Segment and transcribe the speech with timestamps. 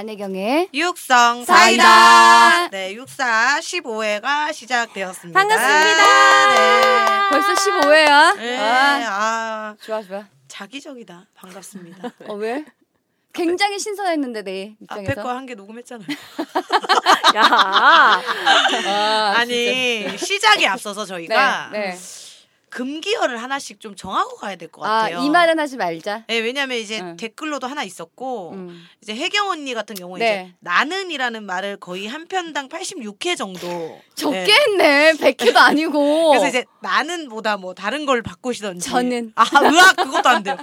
[0.00, 1.82] 안혜경의 육성 사이다.
[1.84, 2.68] 사이다.
[2.70, 5.38] 네, 육사 15회가 시작되었습니다.
[5.38, 6.48] 반갑습니다.
[6.54, 7.28] 네.
[7.28, 8.36] 벌써 15회야?
[8.38, 8.58] 네.
[8.58, 8.64] 아,
[9.10, 10.24] 아, 좋아 좋아.
[10.48, 11.26] 자기적이다.
[11.34, 12.10] 반갑습니다.
[12.28, 12.64] 어 왜?
[13.34, 15.22] 굉장히 신선했는데 내 앞에 입장에서.
[15.22, 16.08] 거한 개 녹음했잖아요.
[17.36, 17.42] 야
[18.88, 21.04] 아, 아니 시작에 앞서서.
[21.04, 21.98] 저희가 네, 네.
[22.70, 25.18] 금기어를 하나씩 좀 정하고 가야 될것 아, 같아요.
[25.20, 26.24] 이 말은 하지 말자.
[26.28, 27.16] 네, 왜냐면 이제 응.
[27.16, 28.86] 댓글로도 하나 있었고 음.
[29.02, 30.44] 이제 혜경 언니 같은 경우는 네.
[30.46, 34.44] 이제 나는이라는 말을 거의 한 편당 86회 정도 적게
[34.78, 35.08] 네.
[35.08, 35.12] 했네.
[35.14, 36.30] 100회도 아니고.
[36.30, 39.32] 그래서 이제 나는보다 뭐 다른 걸 바꾸시던지 저는.
[39.34, 40.56] 아 의학 그것도 안 돼요.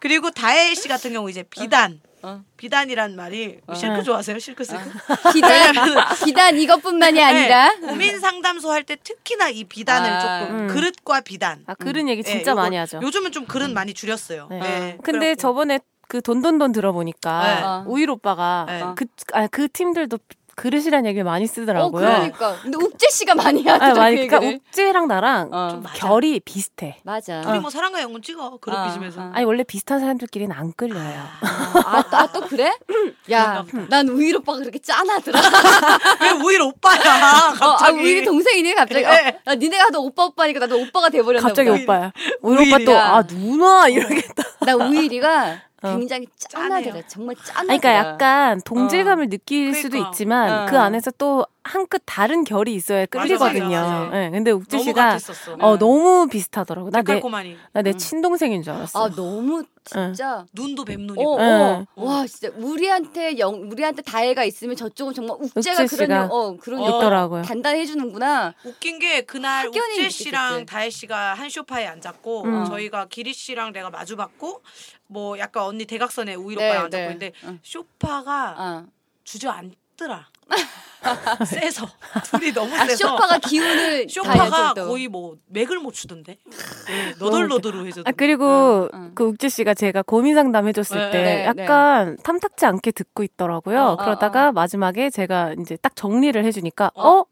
[0.00, 2.42] 그리고 다혜 씨 같은 경우 이제 비단 어.
[2.56, 3.74] 비단이란 말이 어.
[3.74, 4.82] 실크 좋아하세요 실크 실크
[5.32, 5.74] 비단
[6.24, 10.20] 비단 이것뿐만이 아니라 네, 고민 상담소 할 때 특히나 이 비단을 아.
[10.40, 10.66] 조금 음.
[10.68, 13.00] 그릇과 비단 아, 그런 얘기 네, 진짜 요거 많이 하죠.
[13.02, 14.46] 요즘은 좀 그릇 많이 줄였어요.
[14.50, 14.58] 네.
[14.60, 17.62] 네, 근데 그래갖고 저번에 그 돈돈돈 들어보니까 네.
[17.62, 17.84] 어.
[17.86, 18.82] 우일 오빠가 네.
[18.96, 20.18] 그, 아, 그 팀들도
[20.58, 21.90] 그릇이란 얘기를 많이 어 쓰더라고요.
[22.00, 22.56] 그러니까.
[22.60, 24.00] 근데 욱재 씨가 많이 하더라고.
[24.00, 24.60] 아, 그 그러니까 얘기를.
[24.66, 25.68] 욱재랑 나랑 어.
[25.70, 25.84] 좀.
[25.94, 26.98] 결이 비슷해.
[27.04, 27.40] 맞아.
[27.42, 29.30] 둘이 뭐 사랑과 영혼 찍어 그릇 어, 빚으면서 어.
[29.34, 31.22] 아니 원래 비슷한 사람들끼리는 안 끌려요.
[31.40, 32.72] 아, 또- 아, 또 그래?
[33.30, 33.64] 야.
[33.88, 35.40] 난 우일 오빠가 그렇게 짠하더라.
[36.22, 36.98] 왜 우일 오빠야
[37.62, 39.04] 어, 아, 갑자기 우일이 동생이네, 갑자기.
[39.04, 39.38] 어, 네.
[39.44, 41.82] 아, 니네가 하도 오빠 오빠니까 나도 오빠가 돼버렸나 갑자기 보다.
[41.82, 42.12] 오빠야.
[42.42, 42.98] 우리 오빠 또.
[42.98, 44.42] 아 누나 이러겠다.
[44.66, 45.67] 나 우일이가 어.
[45.82, 46.82] 굉장히 짠하더라.
[46.82, 47.02] 짠해요.
[47.08, 47.78] 정말 아니, 짠하더라.
[47.78, 50.10] 그러니까 약간 동질감을 느낄 수도 그러니까.
[50.10, 50.66] 있지만 어.
[50.66, 53.68] 그 안에서 또 한 끗 다른 결이 있어야 끌리거든요.
[53.68, 54.24] 맞아, 맞아.
[54.24, 55.18] 예, 근데 욱재 너무 씨가.
[55.60, 56.90] 어 너무 비슷하더라고.
[56.90, 57.98] 나내 데칼코마니 나내 음.
[57.98, 59.04] 친동생인 줄 알았어.
[59.04, 60.44] 아, 너무 진짜.
[60.54, 61.86] 눈도 뱀눈이고 어, 응.
[61.96, 62.04] 어.
[62.04, 66.84] 와, 진짜 우리한테 영, 우리한테 다혜가 있으면 저쪽은 정말 욱재가 그런 어, 그런 어.
[66.86, 67.42] 역할을 있더라고요.
[67.42, 68.54] 단단히 해주는구나.
[68.64, 70.66] 웃긴 게 그날 욱재 씨랑.
[70.66, 72.64] 다혜 씨가 한 소파에 앉았고 음.
[72.66, 74.62] 저희가 기리 씨랑 내가 마주봤고
[75.08, 77.04] 뭐 약간 언니 대각선에 우일 네, 오빠랑 앉았고 네.
[77.04, 77.58] 있는데 응.
[77.62, 78.86] 소파가 어.
[79.24, 80.28] 주저앉더라.
[81.46, 81.86] 세서
[82.24, 84.74] 둘이 너무 아, 세서 쇼파가 기운을 쇼파가.
[84.74, 86.38] 거의 뭐 맥을 못 추던데
[86.86, 88.02] 네, 너덜너덜해져.
[88.04, 89.10] 아 그리고 어, 어.
[89.14, 93.80] 그 욱재 씨가 제가 고민 상담 해줬을 네, 때 네, 약간 탐탁지 않게 듣고 있더라고요.
[93.82, 97.08] 어, 그러다가 어, 마지막에 제가 이제 딱 정리를 해주니까 어?
[97.20, 97.24] 어?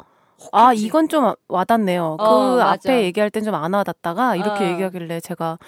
[0.53, 0.73] 아?
[0.75, 2.17] 이건 좀 와닿네요.
[2.21, 2.71] 어, 그 맞아.
[2.91, 4.69] 앞에 얘기할 땐 좀 안 와닿다가 이렇게 어.
[4.69, 5.59] 얘기하길래 제가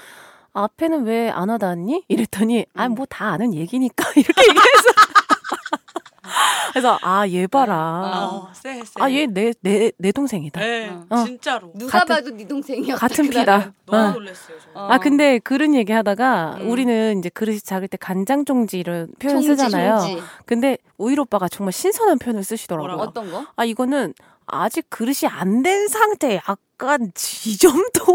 [0.65, 2.05] 앞에는 왜안 와닿니?
[2.09, 2.81] 이랬더니 음.
[2.81, 4.89] 아뭐 다 아는 얘기니까 이렇게 얘기해서
[6.73, 8.29] 그래서 아 얘 봐라.
[8.31, 8.93] 어, 쎄, 쎄.
[9.01, 10.61] 아얘내내 내 동생이다.
[10.61, 11.25] 네, 어.
[11.25, 13.01] 진짜로 누가 같은- 봐도 네 동생이었다.
[13.01, 13.41] 같은 그날은.
[13.41, 13.73] 피다.
[13.87, 14.11] 너무 어.
[14.13, 14.59] 놀랐어요.
[14.61, 14.77] 저는.
[14.77, 14.89] 어.
[14.93, 16.71] 아 근데 그런 얘기 하다가 음.
[16.71, 19.99] 우리는 이제 그릇이 작을 때 간장 종지 이런 표현 총지, 쓰잖아요.
[19.99, 20.23] 총지.
[20.45, 22.95] 근데 오일 오빠가 정말 신선한 표현을 쓰시더라고요.
[22.97, 23.11] 뭐라고?
[23.11, 23.47] 어떤 거?
[23.57, 24.13] 아 이거는
[24.47, 28.05] 아직 그릇이 안 된 상태 약간 지점토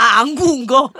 [0.00, 0.90] 아, 안 구운 거?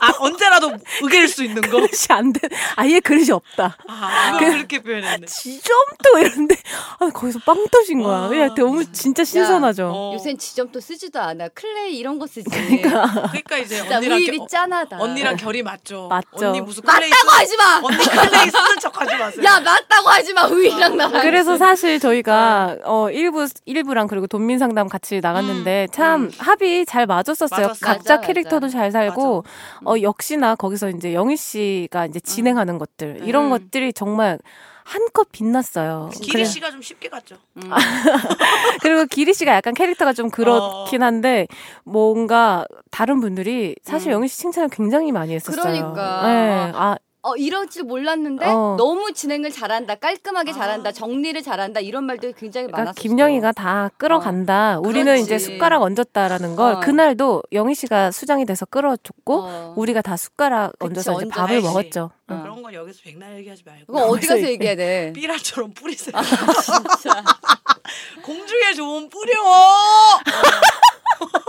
[0.00, 0.72] 아, 언제라도
[1.04, 1.68] 으깰 수 있는 거?
[1.70, 3.76] 그릇이 안된 아예 그릇이 없다.
[3.86, 5.26] 아, 그- 그렇게 표현했네.
[5.26, 6.56] 지점토 이런데
[6.98, 8.18] 아 거기서 빵 터진 거야.
[8.22, 8.28] 와.
[8.28, 9.90] 그냥 너무 진짜 신선하죠.
[9.94, 10.14] 어.
[10.14, 11.48] 요새는 지점토 쓰지도 않아.
[11.48, 12.48] clay 이런 거 쓰지.
[12.50, 14.98] 그러니까 이제 진짜 언니랑 짠하다.
[15.00, 16.08] 언니랑 결이 맞죠.
[16.08, 16.48] 맞죠.
[16.48, 17.80] 언니 무슨 clay 맞다고 하지 마.
[17.82, 19.44] 언니 clay 쓰는 척 하지 마세요.
[19.44, 20.46] 야 맞다고 하지 마.
[20.46, 21.08] 우일이랑 나.
[21.08, 26.30] 그래서 사실 저희가 어 일부 일부랑 그리고 돈민 상담 같이 나갔는데 참 음.
[26.38, 27.60] 합이 잘 맞았었어요.
[27.68, 27.86] 맞았어.
[27.86, 28.78] 각자 맞아, 캐릭 터도 맞아.
[28.78, 29.44] 잘 살고
[29.86, 33.50] 어 역시나 거기서 이제 영희 씨가 이제 진행하는 것들 이런 음.
[33.50, 34.38] 것들이 정말
[34.84, 36.10] 한껏 빛났어요.
[36.14, 37.36] 기리 그래- 씨가 좀 쉽게 갔죠.
[37.58, 37.70] 음.
[38.82, 41.06] 그리고 기리 씨가 약간 캐릭터가 좀 그렇긴 어.
[41.06, 41.46] 한데
[41.84, 44.14] 뭔가 다른 분들이 사실 음.
[44.14, 45.62] 영희 씨 칭찬을 굉장히 많이 했었어요.
[45.62, 46.22] 그러니까.
[46.26, 46.72] 네.
[46.74, 48.76] 아 어 이럴 줄 몰랐는데 어.
[48.78, 49.96] 너무 진행을 잘한다.
[49.96, 50.92] 깔끔하게 잘한다.
[50.92, 51.80] 정리를 잘한다.
[51.80, 53.00] 이런 말들이 굉장히 그러니까 많았어.
[53.00, 54.78] 김영희가 다 끌어간다.
[54.78, 55.22] 우리는 그렇지.
[55.22, 56.80] 이제 숟가락 얹었다라는 걸 어.
[56.80, 59.74] 그날도 영희 씨가 수장이 돼서 끌어줬고 어.
[59.76, 61.66] 우리가 다 숟가락 그치, 얹어서 이제 밥을 알지.
[61.66, 62.10] 먹었죠.
[62.28, 62.32] 어.
[62.32, 62.42] 응.
[62.42, 65.12] 그런 건 여기서 백날 얘기하지 말고 그거 어디 가서 얘기해야 돼?
[65.16, 66.14] 삐라처럼 뿌리세요.
[66.22, 67.22] 진짜.
[68.24, 69.32] 공중에 좋은 뿌려.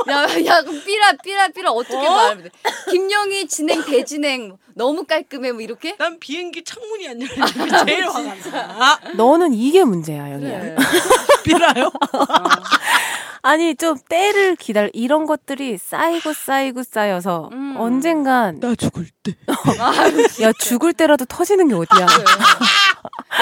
[0.09, 2.11] 야, 야, 삐라, 삐라, 삐라 어떻게 어?
[2.11, 2.49] 말하면 돼?
[2.89, 5.95] 김영희 진행, 대진행 너무 깔끔해, 뭐 이렇게?
[5.97, 8.35] 난 비행기 창문이 안 열리는 게 제일 화가
[8.67, 8.99] 나.
[9.15, 10.59] 너는 이게 문제야, 영희야.
[10.59, 10.75] 그래.
[11.45, 11.91] 삐라요?
[13.43, 17.75] 아니 좀 때를 기다려 이런 것들이 쌓이고 쌓이고 쌓여서 음.
[17.75, 19.35] 언젠간 나 죽을 때.
[20.43, 22.05] 야 죽을 때라도 터지는 게 어디야?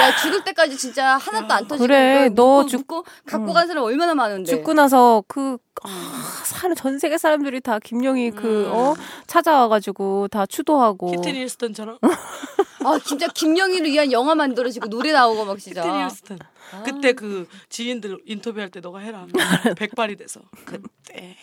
[0.00, 1.86] 야, 죽을 때까지 진짜 하나도 안 터지고.
[1.86, 3.52] 그래, 너 묶고, 죽- 묶고 갖고 음.
[3.52, 4.50] 간 사람 얼마나 많은데.
[4.50, 6.22] 죽고 나서 그 아, 음.
[6.44, 8.70] 사는 전 세계 사람들이 다 김영희 그 음.
[8.72, 8.94] 어
[9.26, 11.98] 찾아와가지고 다 추도하고 키튼 힐스턴처럼.
[12.84, 15.82] 아, 진짜 김영희를 위한 영화 만들어지고 노래 나오고 막 진짜.
[15.82, 16.38] 키튼 힐스턴.
[16.72, 16.82] 아.
[16.82, 19.26] 그때 그 지인들 인터뷰할 때 너가 해라.
[19.76, 20.40] 백발이 돼서.
[20.64, 21.36] 그때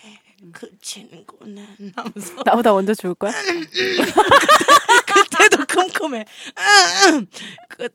[0.52, 3.32] 그 친구는 하면서 나보다 먼저 죽을 거야?
[5.06, 6.24] 그때도 쿰쿰해.
[7.68, 7.88] 그,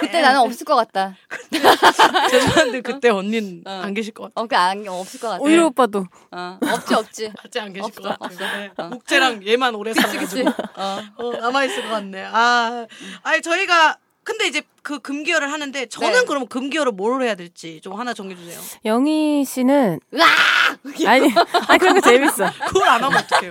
[0.00, 1.16] 그때 나는 없을 것 같다.
[2.30, 3.70] 죄송한데 그때 언니는 어.
[3.84, 4.40] 안 계실 것 같아.
[4.40, 5.42] 어, 그안 없을 것 같아.
[5.42, 7.32] 오히려 오빠도 어, 없지 없지.
[7.44, 8.24] 아직 안 계실 없어, 것 같아.
[8.24, 8.38] 없어.
[8.38, 8.70] 네.
[8.78, 9.40] 어.
[9.46, 11.02] 얘만 오래 살아가지고 어.
[11.16, 12.24] 어, 남아 있을 것 같네.
[12.32, 12.86] 아,
[13.22, 16.24] 아니 저희가 근데 이제 그 금기어를 하는데 저는 네.
[16.26, 18.58] 그러면 금기어를 뭘 해야 될지 좀 하나 정해 주세요.
[18.84, 20.24] 영희 씨는 으아!
[21.08, 21.32] 아니
[21.68, 22.50] 아니 그런 거 재밌어.
[22.66, 23.50] 그걸 안 하면 어떡해요?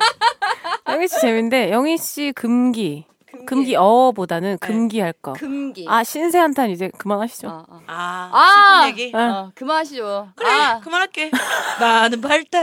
[0.90, 3.06] 영희 씨 재밌는데 영희 씨 금기
[3.46, 5.34] 금기 어보다는 금기 할 거.
[5.34, 5.86] 금기.
[5.90, 7.48] 아 신세 한탄 이제 그만하시죠.
[7.48, 7.82] 어, 어.
[7.88, 8.84] 아, 아!
[8.86, 9.16] 슬픈 얘기.
[9.16, 9.20] 어.
[9.20, 10.30] 어, 그만하시죠.
[10.36, 11.32] 그래, 아, 그만할게.
[11.80, 12.60] 나는 밝다,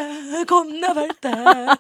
[0.49, 1.31] 겁나 밝다.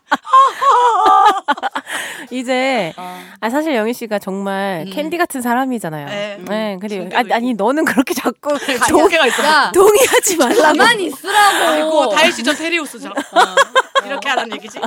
[2.30, 3.20] 이제 어.
[3.40, 4.92] 아 사실 영희 씨가 정말 음.
[4.92, 6.06] 캔디 같은 사람이잖아요.
[6.06, 6.38] 네.
[6.48, 7.54] 네, 그리고 신기도 아니.
[7.54, 8.56] 너는 그렇게 자꾸
[8.86, 9.44] 조, 조개가 있어.
[9.44, 10.62] 야, 동의하지 말라고.
[10.62, 11.64] 가만히 있으라고.
[11.64, 13.12] 아이고, 다혜씨 저 테리우스죠.
[14.02, 14.78] 어, 이렇게 하라는 얘기지.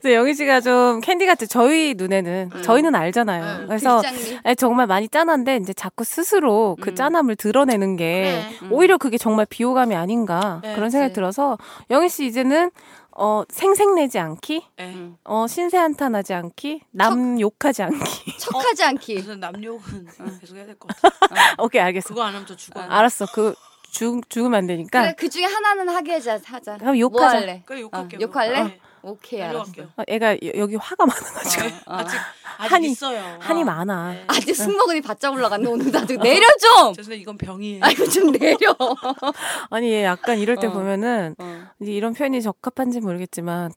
[0.00, 3.60] 그래서 영희 씨가 좀 캔디 같은 저희 눈에는 저희는 알잖아요.
[3.62, 4.02] 음, 그래서.
[4.44, 6.94] 아니, 정말 많이 짠한데 이제 자꾸 스스로 그 음.
[6.94, 8.68] 짠함을 드러내는 게 그래.
[8.70, 11.14] 오히려 그게 정말 비호감이 아닌가 네, 그런 생각이 그치.
[11.14, 11.58] 들어서
[11.90, 12.70] 영희 씨 이제는
[13.14, 14.84] 어 생색내지 않기, 네.
[14.94, 15.16] 음.
[15.24, 18.38] 어 신세 한탄하지 않기, 남 욕하지 않기.
[18.40, 19.14] 척하지 않기.
[19.16, 20.06] 무슨 남 욕은
[20.40, 21.14] 계속 해야 될 것 같아.
[21.62, 22.08] 오케이 알겠어.
[22.08, 22.86] 그거 안 하면 저 죽어요.
[22.88, 23.26] 알았어.
[23.34, 23.54] 그
[23.92, 25.02] 죽, 죽으면 안 되니까.
[25.02, 26.40] 그래, 그 중에 하나는 하게 하자.
[26.44, 26.78] 하자.
[26.78, 27.28] 그럼 뭐 욕하자.
[27.28, 27.62] 할래?
[27.66, 28.18] 그래, 욕할게요.
[28.18, 28.62] 어, 욕할래?
[28.64, 28.80] 네.
[29.02, 29.58] 오케이, 네, 알았어.
[29.60, 29.88] 욕할게요.
[29.96, 31.94] 어, 애가 여- 여기 화가 많아가지고 어.
[31.96, 32.18] 아직,
[32.58, 33.36] 아직 한이- 있어요.
[33.40, 33.64] 한이 어.
[33.66, 34.12] 많아.
[34.12, 34.24] 네.
[34.28, 35.68] 아직 승모근이 바짝 올라갔네.
[35.68, 36.94] 오늘 나도 내려 좀.
[36.94, 37.80] 죄송해요, 이건 병이에요.
[37.82, 38.74] 아이고 좀 내려.
[39.70, 40.72] 아니 얘 약간 이럴 때 어.
[40.72, 41.62] 보면은 어.
[41.80, 43.72] 이제 이런 표현이 적합한지 모르겠지만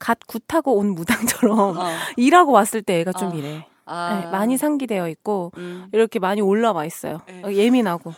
[0.00, 1.84] 갓 굿하고 온 무당처럼 어.
[2.16, 3.34] 일하고 왔을 때 애가 좀 어.
[3.34, 3.66] 이래.
[3.84, 4.20] 아.
[4.24, 5.86] 네, 많이 상기되어 있고 음.
[5.92, 7.20] 이렇게 많이 올라와 있어요.
[7.26, 7.42] 네.
[7.44, 8.14] 어, 예민하고.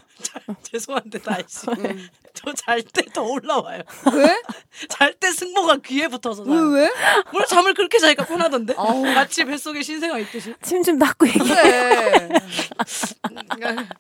[0.63, 1.67] 죄송한데 다혜씨.
[1.71, 2.09] 음.
[2.35, 3.81] 저잘 때 더 올라와요.
[4.13, 4.43] 왜?
[4.89, 6.81] 잘 때 승모가 귀에 붙어서 왜.
[6.81, 6.91] 왜?
[7.33, 8.75] 원래 잠을 그렇게 자니까 편하던데?
[8.77, 9.05] 아우.
[9.05, 10.53] 마치 뱃속에 신생아 있듯이.
[10.61, 11.45] 침 좀 닦고 얘기해.
[11.45, 12.29] 그래.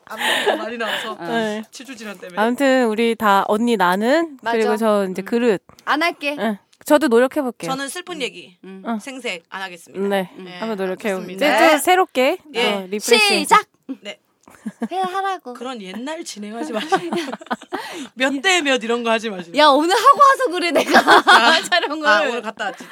[0.06, 1.24] 앞니가 많이 나와서 어.
[1.24, 1.62] 네.
[1.70, 2.40] 치주 질환 때문에.
[2.40, 4.56] 아무튼 우리 다 언니 나는 맞아.
[4.58, 5.24] 그리고 저 이제 음.
[5.24, 5.62] 그릇.
[5.84, 6.36] 안 할게.
[6.38, 6.58] 응.
[6.84, 7.70] 저도 노력해 볼게요.
[7.70, 8.82] 저는 슬픈 얘기 음.
[8.84, 8.98] 어.
[9.00, 10.06] 생색 안 하겠습니다.
[10.08, 10.30] 네.
[10.36, 11.16] 네, 한번 노력해 볼게요.
[11.16, 11.66] 좋습니다.
[11.66, 12.72] 이제 또 새롭게 예.
[12.72, 13.18] 어, refresh.
[13.18, 13.66] 시작.
[14.02, 14.18] 네.
[14.92, 15.52] 해 하라고.
[15.54, 16.96] 그런 옛날 진행하지 마시고
[18.14, 19.56] 몇 대 몇 이런 거 하지 마시고.
[19.58, 22.06] 야 오늘 하고 와서 그래 내가 촬영을.
[22.06, 22.84] 아 오늘 갔다 왔지.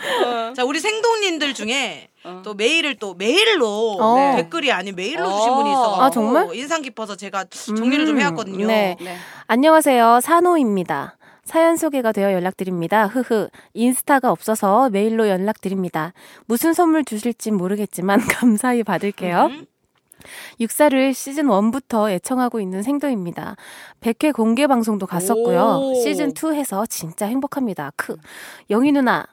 [0.56, 2.40] 자 우리 생동님들 중에 어.
[2.44, 4.16] 또 메일을 또 메일로 어.
[4.16, 5.56] 네, 댓글이 아닌 메일로 주신 어.
[5.56, 6.54] 분이 있어가지고 아, 정말?
[6.54, 8.66] 인상 깊어서 제가 정리를 좀 음, 해왔거든요.
[8.66, 8.96] 네.
[9.00, 9.16] 네.
[9.46, 10.20] 안녕하세요.
[10.22, 11.16] 산호입니다.
[11.44, 13.06] 사연 소개가 되어 연락드립니다.
[13.06, 13.48] 흐흐.
[13.74, 16.12] 인스타가 없어서 메일로 연락드립니다.
[16.46, 19.46] 무슨 선물 주실진 모르겠지만 감사히 받을게요.
[19.50, 19.66] 음.
[20.60, 23.56] 육사를 시즌 1부터 애청하고 있는 생도입니다.
[24.00, 25.80] 100회 공개 방송도 갔었고요.
[25.82, 25.94] 오.
[25.96, 27.92] 시즌 2 해서 진짜 행복합니다.
[27.96, 28.16] 크.
[28.70, 29.26] 영희 누나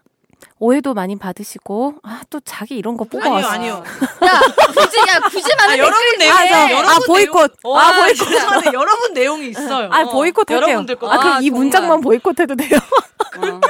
[0.60, 3.48] 오해도 많이 받으시고 아 또 자기 이런 거 아니요 뽑아왔어.
[3.48, 3.74] 아니요.
[4.24, 4.40] 야
[4.76, 7.52] 굳이 야 굳이 아, 많은 여러분 내용 아, 저, 여러분 아 보이콧.
[7.64, 8.28] 내용, 아 와, 보이콧.
[8.30, 9.90] 죄송한데 여러분 내용이 있어요.
[9.92, 10.68] 아 보이콧 할게요.
[10.70, 11.10] 여러분들 거.
[11.10, 11.50] 아 그럼 아, 이.
[11.50, 12.78] 문장만 보이콧해도 돼요?
[13.32, 13.68] 그렇게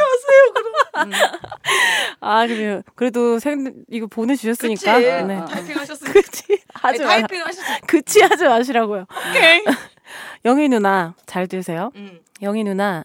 [2.19, 2.81] 아 그래요.
[2.95, 4.93] 그래도 생 이거 보내주셨으니까.
[4.99, 5.23] 그치.
[5.25, 5.41] 네.
[5.49, 6.13] 타이핑 하셨으니까.
[6.13, 6.59] 그치.
[6.73, 7.07] 하지 마.
[7.09, 7.79] 타이핑 하셨으니까.
[7.87, 9.05] 그치 하지 마시라고요.
[9.29, 9.63] 오케이.
[10.45, 11.91] 영희 누나 잘 들으세요.
[11.95, 12.19] 음.
[12.41, 13.03] 영희 누나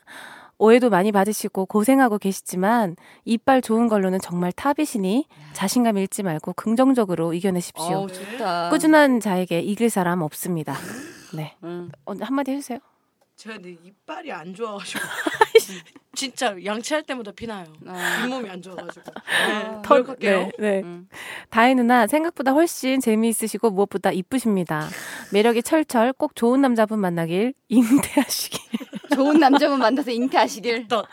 [0.59, 7.85] 오해도 많이 받으시고 고생하고 계시지만 이빨 좋은 걸로는 정말 탑이시니 자신감 잃지 말고 긍정적으로 이겨내십시오.
[7.85, 8.71] 어우 좋다.
[8.71, 10.75] 꾸준한 자에게 이길 사람 없습니다.
[11.35, 11.57] 네.
[11.65, 11.91] 음.
[12.07, 12.79] 어, 한마디 해주세요.
[13.37, 15.01] 제가 내 이빨이 안 좋아가지고
[16.15, 17.65] 진짜 양치할 때마다 피나요.
[17.87, 18.23] 아.
[18.25, 19.03] 잇몸이 안 좋아가지고.
[19.13, 20.39] 네, 털- 노력할게요.
[20.39, 20.81] 네, 네.
[20.83, 21.09] 음.
[21.51, 24.89] 다혜 누나 생각보다 훨씬 재미있으시고 무엇보다 이쁘십니다.
[25.33, 28.61] 매력이 철철 꼭 좋은 남자분 만나길 잉태하시길.
[29.15, 30.89] 좋은 남자분 만나서 잉태하시길.
[30.89, 31.05] 또,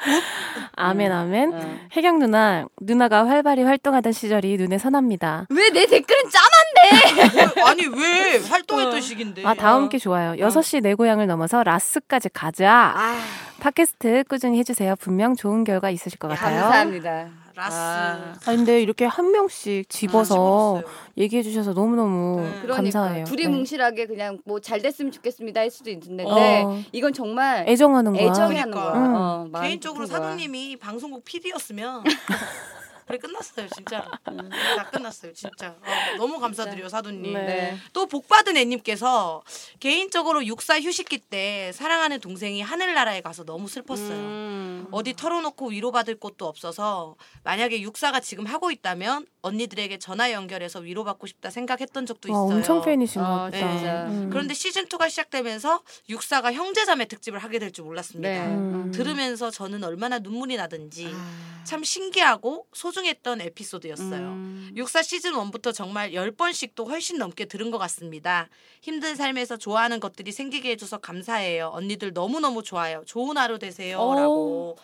[0.75, 1.53] 아멘 아멘.
[1.53, 1.79] 어.
[1.95, 5.45] 혜경 누나 누나가 활발히 활동하던 시절이 눈에 선합니다.
[5.49, 7.51] 왜 내 댓글은 짠한데?
[7.55, 9.45] 왜- 아니 왜 활동했던 시기인데.
[9.45, 10.33] 아 다음 게 좋아요.
[10.33, 12.93] 6시 내 고향을 넘어서 라스까지 가자.
[12.95, 13.19] 아
[13.59, 14.90] 팟캐스트 꾸준히 해주세요.
[14.95, 16.61] 분명 좋은 결과 있으실 것 같아요.
[16.61, 17.29] 감사합니다.
[17.53, 17.77] 라스.
[17.77, 18.33] 아.
[18.33, 20.83] 아 근데 이렇게 한 명씩 집어서 집어줬어요.
[21.17, 22.49] 얘기해 주셔서 너무너무 네.
[22.61, 23.25] 그러니까 감사해요.
[23.25, 23.49] 둘이 네.
[23.49, 26.79] 뭉실하게 그냥 뭐 잘 됐으면 좋겠습니다 할 수도 있는데 어.
[26.93, 28.23] 이건 정말 애정하는 거야.
[28.23, 28.93] 애정이 하는 그러니까.
[28.93, 29.05] 거야.
[29.05, 29.15] 음.
[29.15, 30.29] 어, 마음이 개인적으로 깊은 거야.
[30.29, 32.03] 사도님이 방송국 PD였으면
[33.11, 34.07] 그래 끝났어요 진짜.
[34.23, 35.75] 다 끝났어요 진짜.
[35.81, 37.33] 어, 너무 감사드려요 사도님.
[37.33, 37.45] 네.
[37.45, 37.77] 네.
[37.91, 39.43] 또 복받은 애님께서
[39.81, 44.17] 개인적으로 육사 휴식기 때 사랑하는 동생이 하늘나라에 가서 너무 슬펐어요.
[44.17, 44.87] 음.
[44.91, 51.49] 어디 털어놓고 위로받을 곳도 없어서 만약에 육사가 지금 하고 있다면 언니들에게 전화 연결해서 위로받고 싶다
[51.49, 52.57] 생각했던 적도 와 있어요.
[52.57, 53.57] 엄청 팬이신 것 어, 같다.
[53.57, 54.05] 진짜.
[54.05, 54.29] 음.
[54.31, 58.29] 그런데 시즌 2가 시작되면서 육사가 형제자매 특집을 하게 될 줄 몰랐습니다.
[58.29, 58.39] 네.
[58.47, 58.91] 음.
[58.93, 61.61] 들으면서 저는 얼마나 눈물이 나든지 아.
[61.63, 64.27] 참 신기하고 소중 했던 에피소드였어요.
[64.29, 64.71] 음.
[64.75, 68.49] 육사 시즌 1부터 정말 10번씩도 훨씬 넘게 들은 것 같습니다.
[68.81, 71.71] 힘든 삶에서 좋아하는 것들이 생기게 해줘서 감사해요.
[71.73, 73.03] 언니들 너무너무 좋아요.
[73.05, 73.99] 좋은 하루 되세요.
[73.99, 74.15] 오.
[74.15, 74.77] 라고.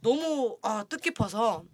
[0.00, 1.64] 너무 아, 뜻깊어서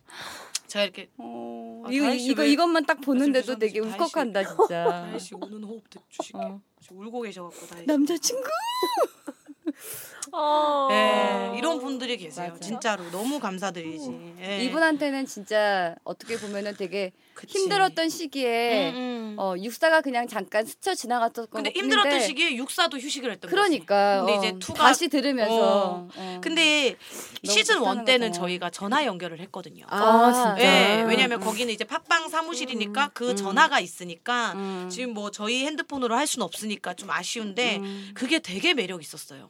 [0.66, 3.58] 제가 이렇게 어, 아, 이거 이거 왜- 이것만 딱 보는데도.
[3.58, 3.80] 되게.
[3.80, 4.84] 울컥한다 진짜.
[4.84, 6.42] 다혜 씨 우는 호흡 주실게요.
[6.42, 6.60] 어.
[6.90, 7.86] 울고 계셔갖고 다혜 씨.
[7.86, 8.42] 남자친구.
[10.32, 10.88] 어.
[10.90, 12.48] 예, 이런 분들이 계세요.
[12.50, 12.60] 맞아.
[12.60, 14.34] 진짜로 너무 감사드리지.
[14.40, 14.64] 예.
[14.64, 17.58] 이분한테는 진짜 어떻게 보면은 되게 그치.
[17.58, 19.34] 힘들었던 시기에 음, 음.
[19.38, 24.32] 어 육사가 그냥 잠깐 스쳐 지나갔던 근데 힘들었던 시기에 육사도 휴식을 했던 그러니까 거지.
[24.32, 26.08] 근데 어, 이제 투가 다시 들으면서 어.
[26.16, 26.40] 어.
[26.40, 26.96] 근데
[27.44, 28.32] 시즌 1 불편한 때는.
[28.32, 29.84] 저희가 전화 연결을 했거든요.
[29.88, 30.56] 아, 진짜?
[30.64, 31.08] 예, 음.
[31.08, 34.88] 왜냐면 거기는 이제 팟빵 사무실이니까 그 전화가 있으니까 음.
[34.90, 38.10] 지금 뭐 저희 핸드폰으로 할 수는 없으니까 좀 아쉬운데 음.
[38.14, 39.48] 그게 되게 매력 있었어요.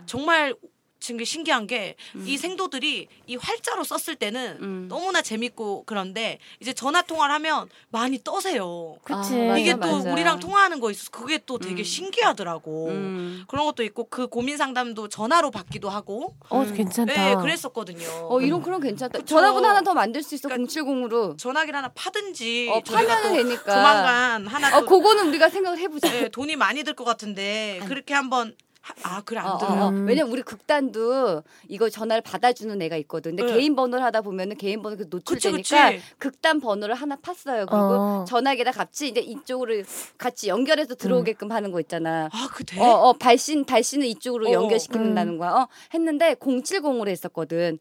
[0.00, 0.06] 어.
[0.06, 0.54] 정말
[1.02, 4.86] 지금 신기한 게이 생도들이 이 활자로 썼을 때는 음.
[4.90, 8.96] 너무나 재밌고 그런데 이제 전화 통화를 하면 많이 떠세요.
[9.02, 9.14] 그치.
[9.14, 10.12] 아, 맞아, 이게 또 맞아.
[10.12, 11.84] 우리랑 통화하는 거 있어서 그게 또 되게 음.
[11.84, 12.88] 신기하더라고.
[12.88, 13.44] 음.
[13.48, 16.34] 그런 것도 있고 그 고민 상담도 전화로 받기도 하고.
[16.50, 16.74] 어, 음.
[16.74, 17.14] 괜찮다.
[17.14, 18.06] 네, 그랬었거든요.
[18.28, 19.20] 어 이런 그런 괜찮다.
[19.20, 19.36] 그쵸.
[19.36, 21.38] 전화번호 하나 더 만들 수 있어 그러니까 070으로.
[21.38, 22.92] 전화기를 하나 파든지 어또
[23.32, 23.74] 되니까.
[23.74, 26.10] 조만간 하나 어또 그거는 우리가 생각을 해보자.
[26.10, 28.69] 네, 돈이 많이 들 것 같은데 그렇게 한번 하-
[29.02, 29.82] 아 그래 안 어, 어, 들어요.
[29.82, 29.88] 어.
[29.90, 30.06] 음.
[30.06, 33.36] 왜냐면 우리 극단도 이거 전화를 받아주는 애가 있거든.
[33.36, 33.58] 근데 네.
[33.58, 36.02] 개인 번호를 하다 보면은 개인 번호 그 노출되니까 그치.
[36.18, 37.66] 극단 번호를 하나 팠어요.
[37.66, 38.24] 그리고 어.
[38.26, 39.82] 전화기에다 같이 이제 이쪽으로
[40.18, 42.28] 같이 연결해서 들어오게끔 하는 거 있잖아.
[42.32, 42.80] 아 그대?
[42.80, 45.50] 어, 어, 발신, 발신을 이쪽으로 어, 연결시키는다는 거야.
[45.52, 47.78] 어, 했는데 070으로 했었거든.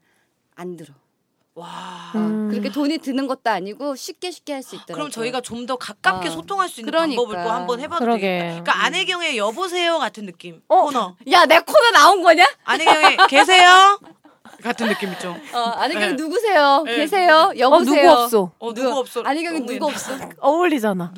[0.55, 0.93] 안 들어.
[1.59, 2.11] 와.
[2.15, 2.47] 음.
[2.49, 4.93] 그렇게 돈이 드는 것도 아니고 쉽게 쉽게 할 수 있더라고.
[4.93, 6.31] 그럼 저희가 좀 더 가깝게 어.
[6.31, 7.21] 소통할 수 있는 그러니까.
[7.21, 8.21] 방법을 또 한번 해봐도 그러게.
[8.21, 8.47] 되겠다.
[8.63, 10.61] 그러니까 안혜경의 여보세요 같은 느낌.
[10.67, 10.85] 어.
[10.85, 11.15] 코너.
[11.31, 12.45] 야, 내 코너 나온 거냐?
[12.63, 13.99] 안혜경의 계세요
[14.63, 15.37] 같은 느낌 있죠.
[15.53, 16.13] 어, 안희경 네.
[16.13, 16.83] 누구세요?
[16.85, 16.95] 네.
[16.97, 17.51] 계세요?
[17.53, 18.01] 어, 여보세요?
[18.01, 18.51] 누구 없어.
[18.59, 19.21] 어 누구 없어?
[19.21, 20.11] 너무 누구 없어?
[20.39, 21.13] 어울리잖아.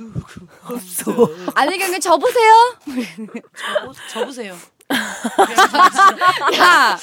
[0.64, 1.30] 없어.
[1.56, 2.54] 안희경이 저보세요?
[3.80, 4.56] 저보, 저보세요.
[6.58, 6.98] 야.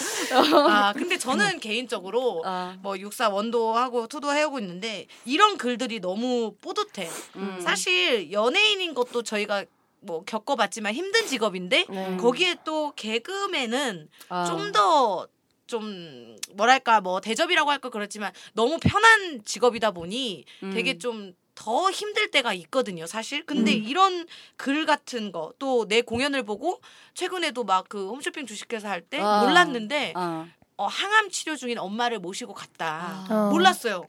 [0.68, 2.74] 아 근데 저는 개인적으로 어.
[2.80, 7.08] 뭐 육사 원도 하고 투도 해오고 있는데 이런 글들이 너무 뿌듯해.
[7.36, 7.60] 음.
[7.60, 9.64] 사실 연예인인 것도 저희가
[10.00, 12.16] 뭐 겪어봤지만 힘든 직업인데 네.
[12.16, 14.44] 거기에 또 개그맨은 어.
[14.46, 15.26] 좀더
[15.66, 20.70] 좀 뭐랄까 뭐 대접이라고 할까 그렇지만 너무 편한 직업이다 보니 음.
[20.72, 23.44] 되게 좀 더 힘들 때가 있거든요, 사실.
[23.44, 23.82] 근데 음.
[23.84, 26.80] 이런 글 같은 거 또 내 공연을 보고
[27.14, 29.42] 최근에도 막 그 홈쇼핑 주식회사 할때 아.
[29.42, 30.46] 몰랐는데 어.
[30.76, 33.26] 어, 항암 치료 중인 엄마를 모시고 갔다.
[33.28, 33.34] 아.
[33.34, 33.50] 어.
[33.50, 34.06] 몰랐어요.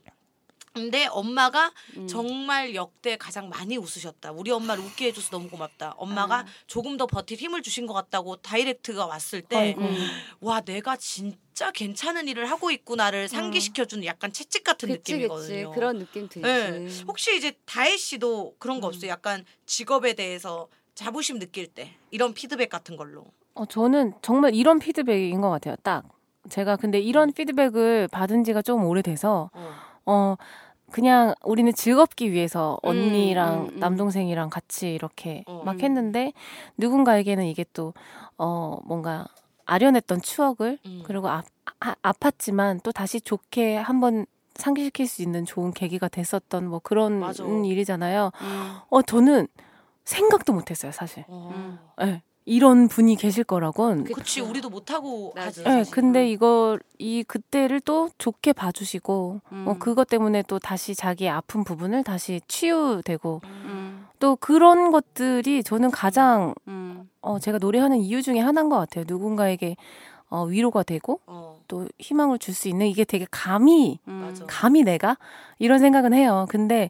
[0.79, 2.07] 근데 엄마가 음.
[2.07, 4.31] 정말 역대 가장 많이 웃으셨다.
[4.31, 5.95] 우리 엄마를 웃게 해줘서 너무 고맙다.
[5.97, 6.45] 엄마가 아.
[6.67, 9.81] 조금 더 버틸 힘을 주신 것 같다고 다이렉트가 왔을 때, 아이고.
[9.81, 10.07] 음.
[10.39, 14.93] 와 내가 진짜 괜찮은 일을 하고 있구나를 상기시켜주는 약간 채찍 같은 음.
[14.93, 15.13] 그치, 그치.
[15.15, 15.71] 느낌이거든요.
[15.71, 16.47] 그런 느낌 들지.
[16.47, 16.87] 네.
[17.07, 18.81] 혹시 이제 다혜 씨도 그런 음.
[18.81, 19.11] 거 없어요?
[19.11, 23.25] 약간 직업에 대해서 자부심 느낄 때 이런 피드백 같은 걸로.
[23.53, 25.75] 어, 저는 정말 이런 피드백인 것 같아요.
[25.83, 26.05] 딱.
[26.47, 29.75] 제가 근데 이런 피드백을 받은 지가 좀 오래돼서, 어.
[30.05, 30.35] 어,
[30.91, 33.79] 그냥 우리는 즐겁기 위해서 음, 언니랑 음, 음.
[33.79, 35.61] 남동생이랑 같이 이렇게 어.
[35.65, 35.81] 막 음.
[35.81, 36.33] 했는데,
[36.77, 37.93] 누군가에게는 이게 또,
[38.37, 39.27] 어, 뭔가
[39.65, 41.03] 아련했던 추억을, 음.
[41.05, 41.43] 그리고 아,
[41.79, 47.43] 아, 아팠지만 또 다시 좋게 한번 상기시킬 수 있는 좋은 계기가 됐었던 뭐 그런 맞아.
[47.43, 48.31] 일이잖아요.
[48.41, 48.75] 음.
[48.89, 49.47] 어, 저는
[50.03, 51.23] 생각도 못했어요, 사실.
[51.27, 51.49] 어.
[51.53, 52.19] 음.
[52.49, 54.03] 예, 이런 분이 계실 거라곤.
[54.05, 55.33] 그- 그치 우리도 못하고.
[55.35, 55.61] 하지.
[55.61, 55.93] 예, 사실.
[55.93, 59.65] 근데 이거 이 그때를 또 좋게 봐주시고 음.
[59.67, 64.07] 어, 그것 때문에 또 다시 자기의 아픈 부분을 다시 치유되고 음.
[64.19, 67.09] 또 그런 것들이 저는 가장 음.
[67.21, 69.05] 어, 제가 노래하는 이유 중에 하나인 것 같아요.
[69.07, 69.75] 누군가에게
[70.31, 71.59] 어, 위로가 되고 어.
[71.67, 74.35] 또 희망을 줄 수 있는 이게 되게 감히 음.
[74.47, 75.17] 감히 내가
[75.57, 76.45] 이런 생각은 해요.
[76.49, 76.89] 근데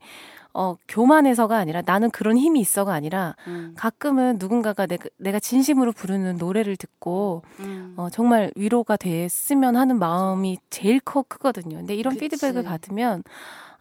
[0.54, 3.74] 어, 교만해서가 아니라 나는 그런 힘이 있어가 아니라 음.
[3.78, 7.94] 가끔은 누군가가 내가, 내가 진심으로 부르는 노래를 듣고 음.
[7.98, 11.78] 어, 정말 위로가 됐으면 하는 마음이 제일 커 크거든요.
[11.78, 12.30] 근데 이런 그치.
[12.30, 13.24] 피드백을 받으면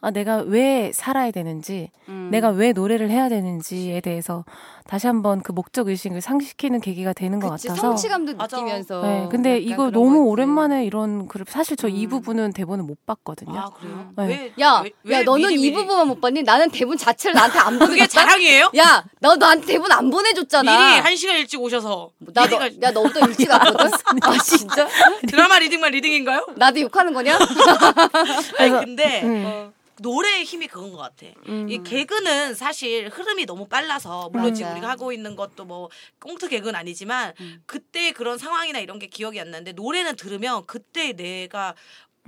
[0.01, 2.29] 아, 내가 왜 살아야 되는지, 음.
[2.31, 4.45] 내가 왜 노래를 해야 되는지에 대해서
[4.87, 7.89] 다시 한번 그 목적 의식을 상기시키는 계기가 되는 것 그치, 같아서.
[7.97, 8.33] 성취감도.
[8.35, 9.03] 느끼면서.
[9.03, 10.31] 네, 근데 이거 너무 거지.
[10.31, 12.11] 오랜만에 이런 글을 사실 저이 음.
[12.11, 13.59] 부분은 대본을 못 봤거든요.
[13.59, 14.11] 아 그래요?
[14.17, 14.27] 네.
[14.29, 14.53] 왜?
[14.65, 16.43] 야, 왜, 왜 야, 너는 미리 이 미리- 부분만 못 봤니?
[16.45, 17.89] 나는 대본 자체를 나한테 안 보내줬다.
[17.89, 18.71] 그게 자랑이에요?
[18.77, 20.71] 야, 너 나한테 대본 안 보내줬잖아.
[20.91, 23.91] 미리 한 시간 일찍 오셔서 나 너, reading을- 야, 너보다 일찍 왔거든?
[24.23, 24.89] 아, 진짜?
[25.27, 26.47] 드라마 reading만 reading인가요?
[26.57, 27.37] 나도 욕하는 거냐?
[28.59, 29.45] 아니 근데 음.
[29.45, 29.73] 어.
[30.01, 31.27] 노래의 힘이 그건 것 같아.
[31.49, 31.69] 음.
[31.69, 34.79] 이 개그는 사실 흐름이 너무 빨라서 물론 지금 맞아.
[34.79, 35.89] 우리가 하고 있는 것도 뭐
[36.21, 37.63] 꽁트 개그는 아니지만 음.
[37.67, 41.75] 그때 그런 상황이나 이런 게 기억이 안 나는데 노래는 들으면 그때 내가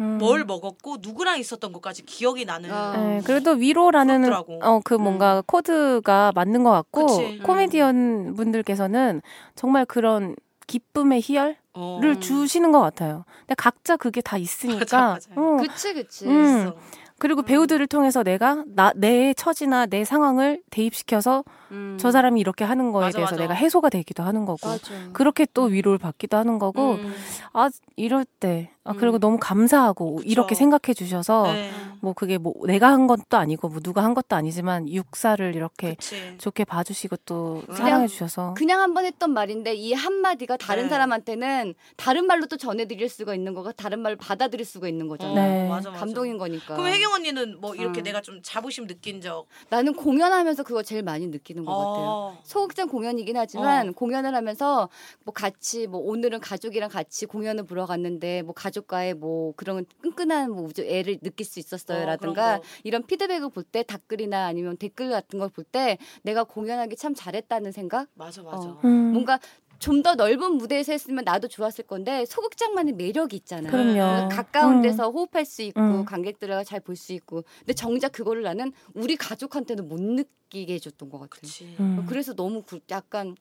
[0.00, 0.16] 음.
[0.18, 2.72] 뭘 먹었고 누구랑 있었던 것까지 기억이 나는.
[2.72, 2.92] 어.
[2.96, 4.32] 네, 그래도 위로라는.
[4.32, 7.38] 어 그 뭔가 코드가 맞는 것 같고 그치.
[7.42, 9.20] 코미디언 분들께서는
[9.54, 10.36] 정말 그런
[10.66, 12.00] 기쁨의 희열을 어.
[12.20, 13.24] 주시는 것 같아요.
[13.40, 14.78] 근데 각자 그게 다 있으니까.
[14.78, 15.30] 맞아, 맞아.
[15.36, 16.26] 어, 그치 그치.
[16.26, 16.72] 음.
[17.20, 21.98] 그리고 배우들을 통해서 내가 나, 내 처지나 내 상황을 대입시켜서 음.
[22.00, 23.42] 저 사람이 이렇게 하는 거에 맞아, 대해서 맞아.
[23.42, 24.94] 내가 해소가 되기도 하는 거고 맞아.
[25.12, 27.12] 그렇게 또 위로를 받기도 하는 거고 음.
[27.52, 29.20] 아 이럴 때 아, 그리고 음.
[29.20, 30.28] 너무 감사하고 그쵸.
[30.28, 31.70] 이렇게 생각해 주셔서 네.
[32.00, 36.36] 뭐 그게 뭐 내가 한 것도 아니고 뭐 누가 한 것도 아니지만 육사를 이렇게 그치.
[36.38, 40.88] 좋게 봐주시고 또 그냥 사랑해 주셔서 그냥 한 번 했던 말인데 이 한마디가 다른 네.
[40.88, 45.30] 사람한테는 다른 말로 또 전해드릴 수가 있는 거고 다른 말로 받아들일 수가 있는 거잖아.
[45.30, 45.68] 어, 네.
[45.68, 46.00] 맞아, 맞아.
[46.00, 46.74] 감동인 거니까.
[46.74, 48.02] 그럼 혜경 언니는 뭐 이렇게 음.
[48.02, 49.46] 내가 좀 자부심 느낀 적.
[49.68, 52.06] 나는 공연하면서 그거 제일 많이 느끼는 것 같아요.
[52.08, 52.38] 어.
[52.44, 53.92] 소극장 공연이긴 하지만 어.
[53.92, 54.88] 공연을 하면서
[55.24, 60.50] 뭐 같이 뭐 오늘은 가족이랑 같이 공연을 보러 갔는데 뭐 가족 과의 뭐 그런 끈끈한
[60.50, 62.64] 뭐 우주 애를 느낄 수 어, 있었어요라든가 거.
[62.84, 67.72] 이런 피드백을 볼 때 댓글이나 아니면 댓글 같은 걸 볼 때 내가 공연하기 참 잘했다는
[67.72, 68.68] 생각 맞아 맞아.
[68.68, 68.80] 어.
[68.84, 69.38] 음, 뭔가
[69.80, 73.70] 좀 더 넓은 무대에서 했으면 나도 좋았을 건데 소극장만의 매력이 있잖아요.
[73.72, 73.92] 그럼요.
[73.94, 74.82] 그러니까 가까운 음.
[74.82, 76.04] 데서 호흡할 수 있고 음.
[76.04, 81.18] 관객들과 잘 볼 수 있고 근데 정작 그거를 나는 우리 가족한테는 못 느끼게 해줬던 것
[81.18, 81.40] 같아요.
[81.40, 81.74] 그치.
[81.80, 82.04] 음.
[82.08, 83.34] 그래서 너무 구- 약간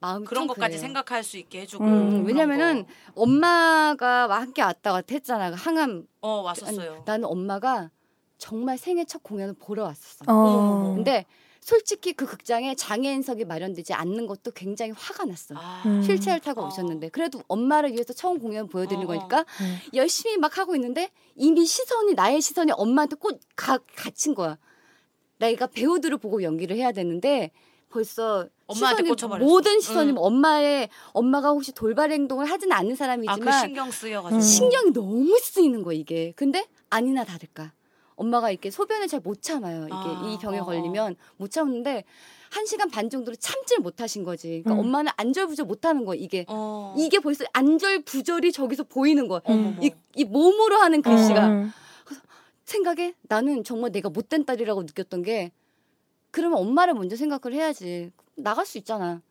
[0.00, 0.80] 마음이 그런 참 것까지 그래요.
[0.80, 1.84] 생각할 수 있게 해주고.
[1.84, 2.84] 음, 왜냐면은
[3.14, 3.22] 거.
[3.22, 5.50] 엄마가 함께 왔다 갔다 했잖아.
[5.50, 6.06] 그 항암.
[6.20, 7.02] 어 왔었어요.
[7.06, 7.90] 나는 엄마가
[8.38, 10.24] 정말 생애 첫 공연을 보러 왔었어.
[10.28, 10.94] 어.
[10.94, 11.24] 근데
[11.66, 15.56] 솔직히 그 극장에 장애인석이 마련되지 않는 것도 굉장히 화가 났어.
[15.58, 16.00] 아, 음.
[16.00, 16.68] 휠체어를 타고 어.
[16.68, 19.18] 오셨는데 그래도 엄마를 위해서 처음 공연 보여드리는 어, 어.
[19.18, 19.78] 거니까 음.
[19.94, 24.58] 열심히 막 하고 있는데 이미 시선이 나의 시선이 엄마한테 꼭 가, 갇힌 거야.
[25.38, 27.50] 내가 배우들을 보고 연기를 해야 되는데
[27.90, 29.44] 벌써 엄마한테 시선이.
[29.44, 30.18] 모든 시선이 응.
[30.18, 34.36] 엄마의 엄마가 혹시 돌발 행동을 하지는 않는 아, 사람이지만 그 신경 쓰여가지고.
[34.36, 34.40] 음.
[34.40, 36.32] 신경이 너무 쓰이는 거야 이게.
[36.36, 37.72] 근데 아니나 다를까.
[38.16, 39.84] 엄마가 이렇게 소변을 잘 못 참아요.
[39.84, 40.64] 이게 아, 이 병에 어, 어.
[40.66, 42.04] 걸리면 못 참는데
[42.50, 44.62] 한 시간 반 정도를 참질 못하신 거지.
[44.62, 44.78] 그러니까 음.
[44.80, 46.44] 엄마는 안절부절 못하는 거야 이게.
[46.48, 46.94] 어.
[46.98, 49.40] 이게 벌써 안절부절이 저기서 보이는 거야.
[49.44, 49.82] 어머머.
[49.82, 51.72] 이, 이 몸으로 하는 글씨가 음.
[52.64, 55.52] 생각에 나는 정말 내가 못된 딸이라고 느꼈던 게
[56.30, 58.10] 그러면 엄마를 먼저 생각을 해야지.
[58.36, 59.22] 나갈 수 있잖아.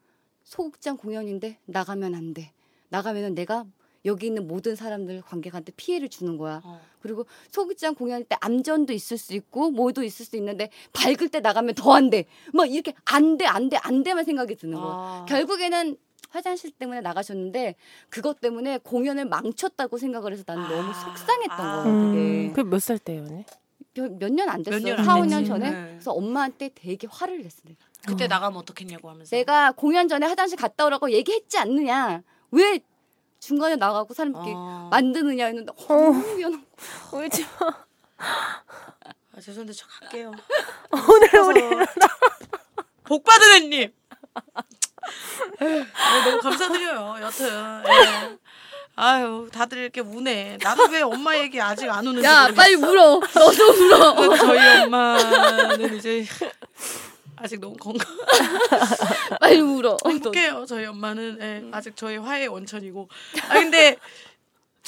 [0.44, 2.52] 소극장 공연인데 나가면 안 돼.
[2.90, 3.66] 나가면은 내가
[4.06, 6.62] 여기 있는 모든 사람들 관객한테 피해를 주는 거야.
[6.64, 6.80] 어.
[7.02, 11.76] 그리고 소극장 공연할 때 암전도 있을 수 있고 뭐도 있을 수 있는데 밝을 때 나가면
[11.76, 12.26] 더 안 돼.
[12.54, 14.92] 막 이렇게 안 돼, 안 돼, 안 돼만 생각이 드는 거야.
[14.94, 15.26] 아.
[15.30, 15.98] 결국에는
[16.30, 17.76] 화장실 때문에 나가셨는데
[18.10, 20.94] 그것 때문에 공연을 망쳤다고 생각을 해서 나는 너무 아.
[20.94, 21.84] 속상했던 아.
[21.84, 21.94] 거야.
[21.94, 22.12] 음.
[22.14, 23.46] 그게 그게 몇살 때요, 언니?
[24.20, 24.78] 몇년 안 됐어.
[24.78, 25.30] 몇년안 4, 됐지.
[25.36, 25.72] 5년 전에.
[25.72, 25.88] 네.
[25.92, 27.62] 그래서 엄마한테 되게 화를 냈어.
[27.64, 27.80] 내가.
[28.06, 28.28] 그때 어.
[28.28, 29.34] 나가면 어떻겠냐고 하면서.
[29.34, 32.22] 내가 공연 전에 화장실 갔다 오라고 얘기했지 않느냐.
[32.52, 32.80] 왜
[33.46, 34.88] 중간에 나가고 사람들끼리 어.
[34.90, 36.66] 만드느냐 했는데 어, 너무 미안한
[37.12, 37.68] 울지 마.
[38.18, 40.32] 아, 죄송한데 저 갈게요.
[40.92, 41.62] 오늘 우리
[43.06, 43.94] 복 받은 애님.
[44.56, 47.18] 아, 너무 감사드려요.
[47.22, 47.84] 여튼.
[47.88, 48.38] 예.
[48.96, 50.58] 아유, 다들 이렇게 우네.
[50.64, 52.56] 나도 왜 엄마 얘기 아직 안 우는지 야 모르겠어.
[52.56, 53.20] 빨리 울어.
[53.20, 54.38] 너도 울어.
[54.38, 56.26] 저희 엄마는 이제
[57.38, 58.06] 아직 너무 건강.
[59.40, 59.98] 빨리 울어.
[60.06, 60.66] 행복해요.
[60.68, 63.10] 저희 엄마는 예, 아직 저희 화해의 원천이고.
[63.50, 63.98] 아 근데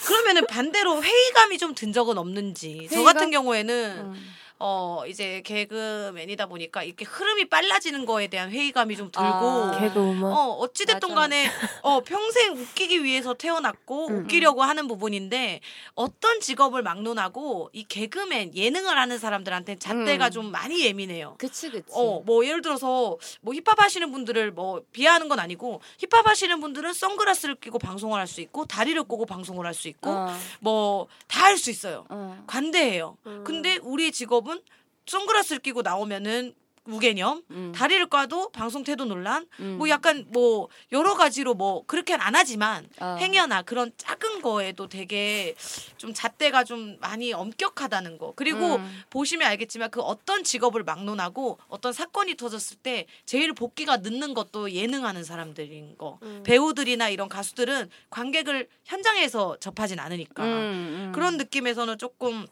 [0.03, 2.87] 그러면은 반대로 회의감이 좀 든 적은 없는지.
[2.89, 3.13] 저 회의감?
[3.13, 4.33] 같은 경우에는 음.
[4.59, 9.25] 어 이제 개그맨이다 보니까 이렇게 흐름이 빨라지는 거에 대한 회의감이 좀 들고.
[9.25, 9.77] 아.
[9.79, 10.31] 개그우먼.
[10.33, 11.21] 어 어찌 됐든 맞아.
[11.21, 11.47] 간에
[11.83, 15.61] 어 평생 웃기기 위해서 태어났고 음, 웃기려고 하는 부분인데
[15.95, 20.31] 어떤 직업을 막론하고 이 개그맨 예능을 하는 사람들한테 잣대가 음.
[20.31, 21.35] 좀 많이 예민해요.
[21.37, 21.85] 그치 그치.
[21.93, 26.93] 어, 뭐 예를 들어서 뭐 힙합 하시는 분들을 뭐 비하하는 건 아니고 힙합 하시는 분들은
[26.93, 31.57] 선글라스를 끼고 방송을 할 수 있고 다리를 꼬고 방송을 할 수 있고 어, 뭐다 할
[31.57, 32.05] 수 있어요.
[32.09, 32.43] 어.
[32.47, 33.17] 관대해요.
[33.25, 33.43] 음.
[33.45, 34.61] 근데 우리 직업 은
[35.05, 36.53] 선글라스를 끼고 나오면은
[36.87, 37.73] 무개념, 음.
[37.75, 39.75] 다리를 꽈도 방송 태도 논란, 음.
[39.77, 43.17] 뭐 약간 뭐 여러 가지로 뭐 그렇게는 안 하지만 어.
[43.19, 45.53] 행여나 그런 작은 거에도 되게
[45.97, 48.33] 좀 잣대가 좀 많이 엄격하다는 거.
[48.35, 49.03] 그리고 음.
[49.09, 55.23] 보시면 알겠지만 그 어떤 직업을 막론하고 어떤 사건이 터졌을 때 제일 복귀가 늦는 것도 예능하는
[55.23, 56.19] 사람들인 거.
[56.23, 56.41] 음.
[56.45, 61.11] 배우들이나 이런 가수들은 관객을 현장에서 접하진 않으니까 음, 음.
[61.13, 62.47] 그런 느낌에서는 조금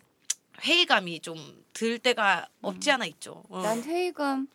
[0.63, 1.35] 회의감이 좀
[1.75, 3.43] 들 때가 없지 않아 있죠.
[3.49, 3.61] 어.
[3.61, 4.47] 난 회의감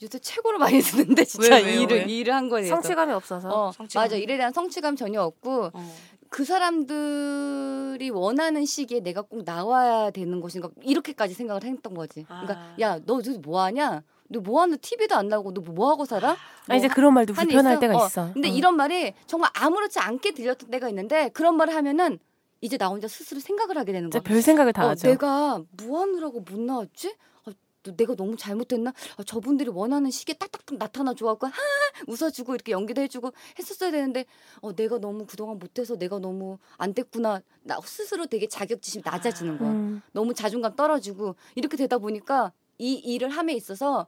[0.00, 2.02] 요새 최고로 많이 드는데 진짜 왜, 왜요, 일을 왜?
[2.04, 2.76] 일을 한 거에 대해서.
[2.76, 3.48] 성취감이 없어서.
[3.48, 4.04] 어, 성취감.
[4.04, 5.94] 맞아 일에 대한 성취감 전혀 없고 어.
[6.28, 12.24] 그 사람들이 원하는 시기에 내가 꼭 나와야 되는 것인가 이렇게까지 생각을 했던 거지.
[12.24, 12.76] 그러니까 아.
[12.78, 14.02] 야너 도대체 뭐 하냐?
[14.30, 16.36] 너 뭐 하는 TV도 안 나오고 너 뭐 하고 살아?
[16.68, 17.80] 아, 이제 뭐 그런 말도 불편할 있어?
[17.80, 18.32] 때가 어, 있어.
[18.32, 18.52] 근데 어.
[18.52, 22.18] 이런 말이 정말 아무렇지 않게 들렸던 때가 있는데 그런 말을 하면은
[22.60, 24.22] 이제 나 혼자 스스로 생각을 하게 되는 거야.
[24.22, 25.08] 별 생각을 다 어, 하죠.
[25.08, 27.14] 내가 뭐 하느라고 못 나왔지?
[27.44, 28.92] 아, 또 내가 너무 잘못했나?
[29.16, 31.52] 아, 저분들이 원하는 시기에 딱딱딱 나타나 줘갖고 하
[32.08, 34.24] 웃어주고 이렇게 연기도 해주고 했었어야 되는데
[34.60, 37.40] 어, 내가 너무 그동안 못해서 내가 너무 안 됐구나.
[37.62, 39.70] 나 스스로 되게 자격지심이 낮아지는 거야.
[39.70, 40.02] 음.
[40.12, 44.06] 너무 자존감 떨어지고 이렇게 되다 보니까 이 일을 함에 있어서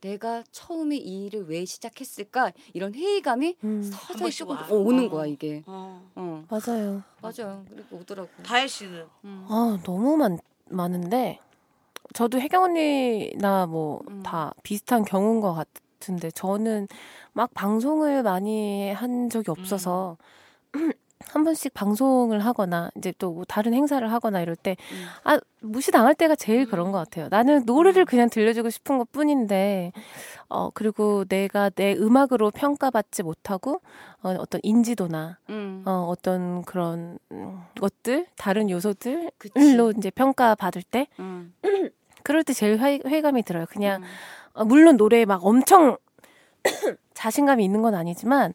[0.00, 3.82] 내가 처음에 이 일을 왜 시작했을까 이런 회의감이 음.
[3.82, 4.66] 서서히 조금 와.
[4.70, 5.10] 어, 오는 어.
[5.10, 5.62] 거야 이게.
[5.66, 5.83] 어.
[6.54, 7.02] 어 맞아요.
[7.20, 7.62] 맞아.
[7.68, 8.28] 그리고 오더라고.
[8.44, 9.46] 다혜 씨는 음.
[9.48, 10.38] 아 너무 많
[10.70, 11.40] 많은데
[12.12, 14.22] 저도 혜경 언니나 뭐 음.
[14.22, 16.86] 다 비슷한 경우인 것 같은데 저는
[17.32, 20.16] 막 방송을 많이 한 적이 없어서
[21.26, 25.06] 한 번씩 방송을 하거나 이제 또 뭐 다른 행사를 하거나 이럴 때 음.
[25.24, 27.28] 아 무시당할 때가 제일 그런 것 같아요.
[27.30, 29.92] 나는 노래를 그냥 들려주고 싶은 것 뿐인데
[30.48, 33.80] 어 그리고 내가 내 음악으로 평가받지 못하고
[34.22, 35.82] 어, 어떤 인지도나 음.
[35.86, 39.76] 어, 어떤 그런 음, 것들 다른 요소들로 그치.
[39.96, 41.54] 이제 평가받을 때 음.
[42.22, 43.66] 그럴 때 제일 회, 회감이 들어요.
[43.68, 44.06] 그냥 음.
[44.52, 45.96] 어, 물론 노래에 막 엄청
[47.14, 48.54] 자신감이 있는 건 아니지만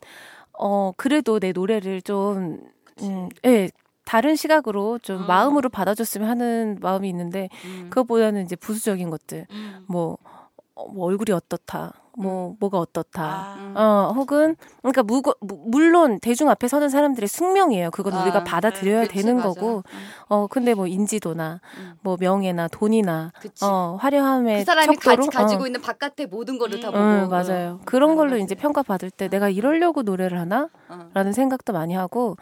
[0.60, 2.60] 어 그래도 내 노래를 좀
[3.02, 3.70] 음, 예,
[4.06, 5.28] 다른 시각으로 좀 음.
[5.28, 7.88] 마음으로 받아줬으면 하는 마음이 있는데 음.
[7.90, 9.86] 그것보다는 이제 부수적인 것들 음.
[9.88, 10.18] 뭐,
[10.76, 13.74] 어, 뭐 얼굴이 어떻다 뭐 뭐가 어떻다 아.
[13.76, 17.92] 어, 혹은, 그러니까, 무거, 무- 물론, 대중 앞에 서는 사람들의 숙명이에요.
[17.92, 19.48] 그건 아, 우리가 받아들여야 그치, 되는 맞아.
[19.48, 20.00] 거고, 음.
[20.28, 21.94] 어, 근데 뭐, 인지도나, 음.
[22.02, 23.64] 뭐, 명예나, 돈이나, 그치.
[23.64, 26.94] 어, 화려함의 그 사람이 척도로, 가, 지고 어, 있는 바깥의 모든 거를 다 음.
[26.94, 27.04] 보고.
[27.04, 27.80] 음, 맞아요.
[27.86, 29.30] 그런 걸로 이제 평가받을 때 어.
[29.30, 30.70] 내가 이러려고 노래를 하나?
[30.90, 31.10] 어.
[31.14, 32.36] 라는 생각도 많이 하고,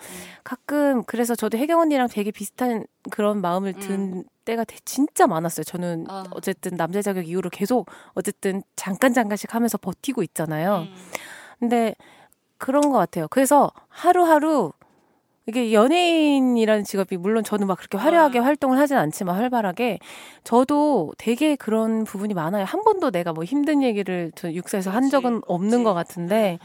[0.44, 5.66] 가끔, 그래서 저도 혜경 언니랑 되게 비슷한 그런 마음을 든 때가 되- 진짜 많았어요.
[5.66, 6.24] 저는 어.
[6.32, 10.88] 어쨌든 남자 자격 이후로 계속, 어쨌든 잠깐 잠깐씩 하면서 버티고 있잖아요.
[10.90, 10.96] 음.
[11.60, 11.96] 근데
[12.58, 13.28] 그런 것 같아요.
[13.30, 14.72] 그래서 하루하루
[15.48, 18.44] 이게 연예인이라는 직업이 물론 저는 막 그렇게 화려하게 아.
[18.44, 20.00] 활동을 하진 않지만 활발하게
[20.44, 22.66] 저도 되게 그런 부분이 많아요.
[22.66, 25.84] 한 번도 내가 뭐 힘든 얘기를 저 육사에서 한 그렇지, 적은 없는 없지.
[25.84, 26.60] 것 같은데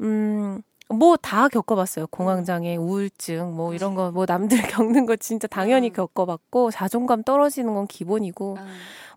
[0.00, 0.60] 음.
[0.92, 2.06] 뭐 다 겪어봤어요.
[2.08, 5.92] 공황장애, 우울증, 뭐 이런 거, 뭐 남들 겪는 거 진짜 당연히 음.
[5.92, 8.66] 겪어봤고, 자존감 떨어지는 건 기본이고, 어.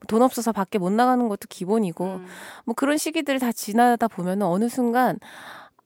[0.08, 2.26] 돈 없어서 밖에 못 나가는 것도 기본이고, 음.
[2.66, 5.20] 뭐 그런 시기들을 다 지나다 보면 어느 순간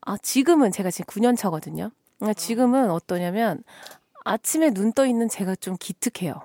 [0.02, 1.92] 아 지금은 제가 지금 9년 차거든요.
[2.20, 3.64] 그러니까 지금은 어떠냐면
[4.26, 6.42] 아침에 눈 떠 있는 제가 좀 기특해요.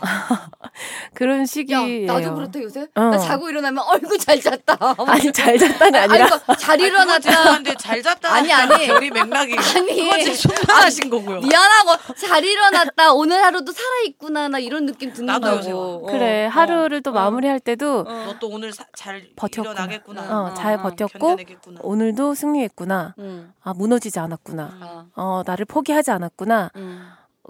[1.14, 2.06] 그런 야, 시기예요.
[2.12, 2.86] 나도 그렇다 요새.
[2.94, 3.00] 어.
[3.00, 4.76] 나 자고 일어나면 얼굴 잘 잤다.
[5.06, 7.18] 아니 잘 잤다가 아니라 아이고, 잘 일어났다.
[7.20, 8.32] 죄송한데 잘 잤다.
[8.32, 8.86] 아니, 아니.
[8.86, 10.34] 결이 맥락이 아니.
[10.34, 11.40] 속상하신 거고요.
[11.40, 13.12] 미안하고 잘 일어났다.
[13.12, 14.48] 오늘 하루도 살아 있구나.
[14.48, 15.08] 나 이런 느낌.
[15.08, 15.78] 요새 와.
[15.80, 16.02] 어.
[16.08, 17.14] 그래 하루를 또 어.
[17.14, 19.72] 마무리할 때도 너 또 오늘 사- 잘 버텼구나.
[19.72, 20.22] 일어나겠구나.
[20.22, 21.80] 어, 어, 잘 어, 버텼고 견뎌내겠구나.
[21.82, 23.14] 오늘도 승리했구나.
[23.18, 23.52] 응.
[23.64, 24.70] 아 무너지지 않았구나.
[24.80, 25.06] 어.
[25.16, 26.70] 어 나를 포기하지 않았구나.
[26.76, 27.02] 응.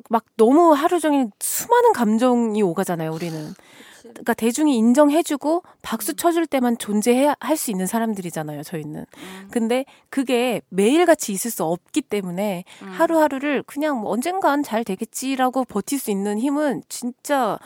[0.08, 3.54] 막 너무 하루 종일 수많은 감정이 오가잖아요, 우리는.
[4.02, 9.00] 그러니까 대중이 인정해주고 박수 쳐줄 때만 존재해야 할수 있는 사람들이잖아요, 저희는.
[9.00, 9.48] 음.
[9.50, 12.88] 근데 그게 매일같이 있을 수 없기 때문에 음.
[12.88, 17.58] 하루하루를 그냥 뭐 언젠간 잘 되겠지라고 버틸 수 있는 힘은 진짜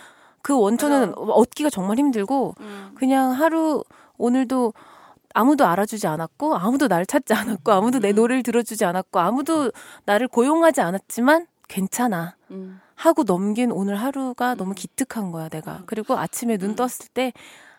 [0.42, 1.20] 그 원천은 맞아.
[1.20, 2.90] 얻기가 정말 힘들고 응.
[2.96, 3.84] 그냥 하루
[4.18, 4.72] 오늘도
[5.34, 8.16] 아무도 알아주지 않았고 아무도 나를 찾지 않았고 아무도 내 음.
[8.16, 9.70] 노래를 들어주지 않았고 아무도
[10.04, 12.36] 나를 고용하지 않았지만 괜찮아.
[12.50, 12.78] 응.
[12.94, 14.56] 하고 넘긴 오늘 하루가 음.
[14.58, 15.82] 너무 기특한 거야, 내가.
[15.86, 16.76] 그리고 아침에 눈 음.
[16.76, 17.32] 떴을 때,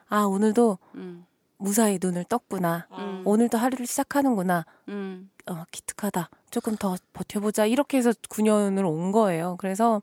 [0.09, 1.25] 아, 오늘도 응.
[1.57, 2.87] 무사히 눈을 떴구나.
[2.89, 2.97] 어.
[2.99, 3.21] 음.
[3.23, 4.65] 오늘도 하루를 시작하는구나.
[4.89, 5.29] 응.
[5.45, 6.29] 어, 기특하다.
[6.49, 7.67] 조금 더 버텨보자.
[7.67, 9.57] 이렇게 해서 9년을 온 거예요.
[9.59, 10.01] 그래서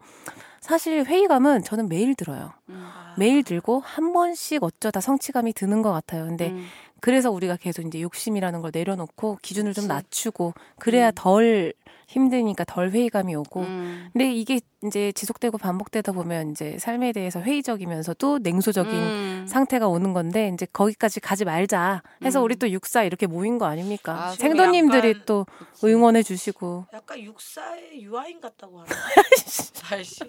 [0.61, 2.53] 사실 회의감은 저는 매일 들어요.
[2.69, 2.77] 응.
[2.77, 3.15] 아.
[3.19, 6.27] 매일 들고 한 번씩 어쩌다 성취감이 드는 것 같아요.
[6.27, 6.65] 근데 응.
[7.01, 9.87] 그래서 우리가 계속 이제 욕심이라는 걸 내려놓고 기준을 좀.
[9.89, 11.13] 낮추고 그래야 음.
[11.15, 11.73] 덜
[12.09, 14.09] 힘드니까 덜 회의감이 오고 응.
[14.13, 19.47] 근데 이게 이제 지속되고 반복되다 보면 이제 삶에 대해서 회의적이면서도 냉소적인 응.
[19.49, 22.45] 상태가 오는 건데 이제 거기까지 가지 말자 해서 음.
[22.45, 24.27] 우리 또 육사 이렇게 모인 거 아닙니까?
[24.27, 25.47] 아, 생도님들이 약간 또.
[25.85, 28.89] 응원해 주시고 약간 육사의 유아인 같다고 하나.
[29.83, 30.21] 다혜씨.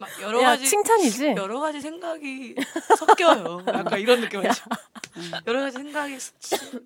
[0.00, 1.34] 막 여러 야 가지 칭찬이지?
[1.36, 2.54] 여러 가지 생각이
[2.96, 3.64] 섞여요.
[3.66, 4.62] 약간 이런 느낌이죠.
[5.16, 5.32] 음.
[5.44, 6.16] 여러 가지 생각이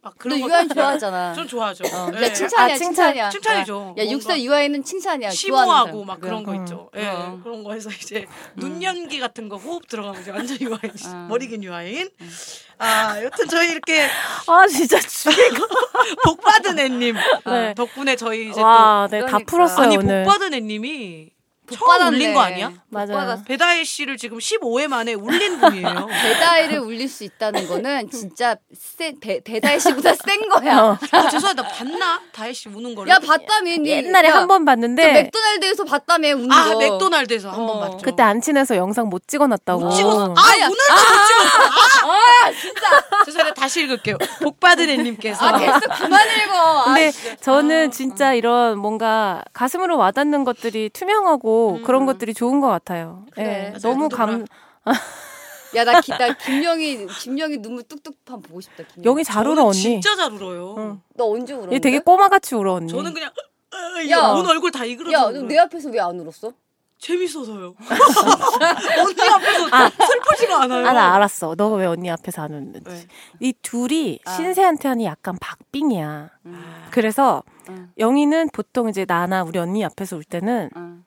[0.01, 0.49] 막 너 그런 거.
[0.49, 1.35] 유아인 좋아하잖아.
[1.35, 1.85] 좀 좋아하죠.
[1.95, 2.11] 어.
[2.11, 2.23] 네.
[2.23, 2.95] 야, 칭찬이야, 아, 칭찬.
[2.95, 3.31] 칭찬이야.
[3.31, 3.75] 칭찬이죠.
[3.75, 5.29] 야, 뭔가 육사 유아인은 칭찬이야.
[5.31, 6.21] 심오하고 좋아하는 막 사람.
[6.21, 6.57] 그런 거 음.
[6.65, 6.91] 있죠.
[6.97, 7.41] 예, 어.
[7.43, 11.27] 그런 거에서 이제 눈 연기 같은 거 호흡 들어가면 이제 완전 유아인, 어.
[11.29, 12.09] 머리 긴 유아인.
[12.79, 14.09] 아, 여튼 저희 이렇게
[14.47, 15.67] 아 진짜 죽이고
[16.25, 17.75] 복 받은 애님 네.
[17.75, 19.51] 덕분에 저희 이제 와, 네, 다 그러니까.
[19.51, 20.25] 풀었어요 또 아니 오늘.
[20.25, 21.31] 복 받은 애님이
[21.73, 22.17] 처음 받았네.
[22.17, 22.69] 울린 거 아니야?
[22.71, 23.43] 복 맞아요.
[23.47, 26.07] 배다혜 씨를 지금 15회 만에 울린 분이에요.
[26.23, 30.79] 배다이를 울릴 수 있다는 거는 진짜 세, 배, 배다이 씨보다 센 거야.
[30.79, 30.99] 어.
[31.13, 31.63] 아, 죄송하다.
[31.69, 32.21] 봤나?
[32.33, 33.11] 다혜 씨 우는 거를?
[33.11, 33.89] 야 봤다며 니.
[33.91, 36.79] 옛날에 야, 한번저 봤는데 맥도날드에서 봤다며 우는 아 거.
[36.79, 37.81] 맥도날드에서 한번 어.
[37.81, 37.99] 봤죠.
[38.03, 39.81] 그때 안 친해서 영상 못 찍어놨다고.
[39.81, 40.35] 못 찍었어.
[40.37, 40.67] 아 아니야.
[40.67, 42.13] 오늘도 못 찍었어.
[42.13, 43.25] 아 진짜.
[43.25, 43.55] 죄송해요.
[43.55, 44.19] 다시 읽을게요.
[44.43, 46.81] 복 받은 애님께서 아 계속 그만 읽어.
[46.83, 47.13] 아, 근데.
[47.41, 51.83] 저는 진짜 이런 뭔가 가슴으로 와닿는 것들이 투명하고 음.
[51.83, 53.25] 그런 것들이 좋은 것 같아요.
[53.33, 53.45] 그래.
[53.47, 53.79] 예, 맞아요.
[53.83, 54.45] 너무 감
[55.75, 58.85] 야나 나 김영희 김영희 눈물 뚝뚝 한 보고 싶다.
[58.85, 59.03] 김영희.
[59.05, 59.79] 영이 잘 울어 언니.
[59.79, 60.75] 진짜 잘 울어요.
[60.77, 61.01] 응.
[61.15, 61.77] 너 언제 울었는데?
[61.77, 62.89] 얘 되게 꼬마같이 울어 언니.
[62.93, 63.31] 저는 그냥
[63.71, 64.19] 아, 야.
[64.19, 65.17] 야, 온 얼굴 다 이그러져.
[65.17, 66.53] 야, 너 내 앞에서 왜 안 울었어?
[66.99, 67.75] 재밌어서요.
[67.83, 69.69] 언니 앞에서
[70.07, 70.87] 슬프지가 않아요.
[70.87, 71.55] 아 나 알았어.
[71.57, 72.83] 너가 왜 언니 앞에서 안 웃는지.
[72.87, 73.07] 왜?
[73.41, 74.31] 이 둘이 아.
[74.31, 76.31] 신세한테는 약간 박빙이야.
[76.45, 77.91] 아, 그래서 응.
[77.99, 81.05] 영희는 보통 이제 나나 우리 언니 앞에서 울 때는 응.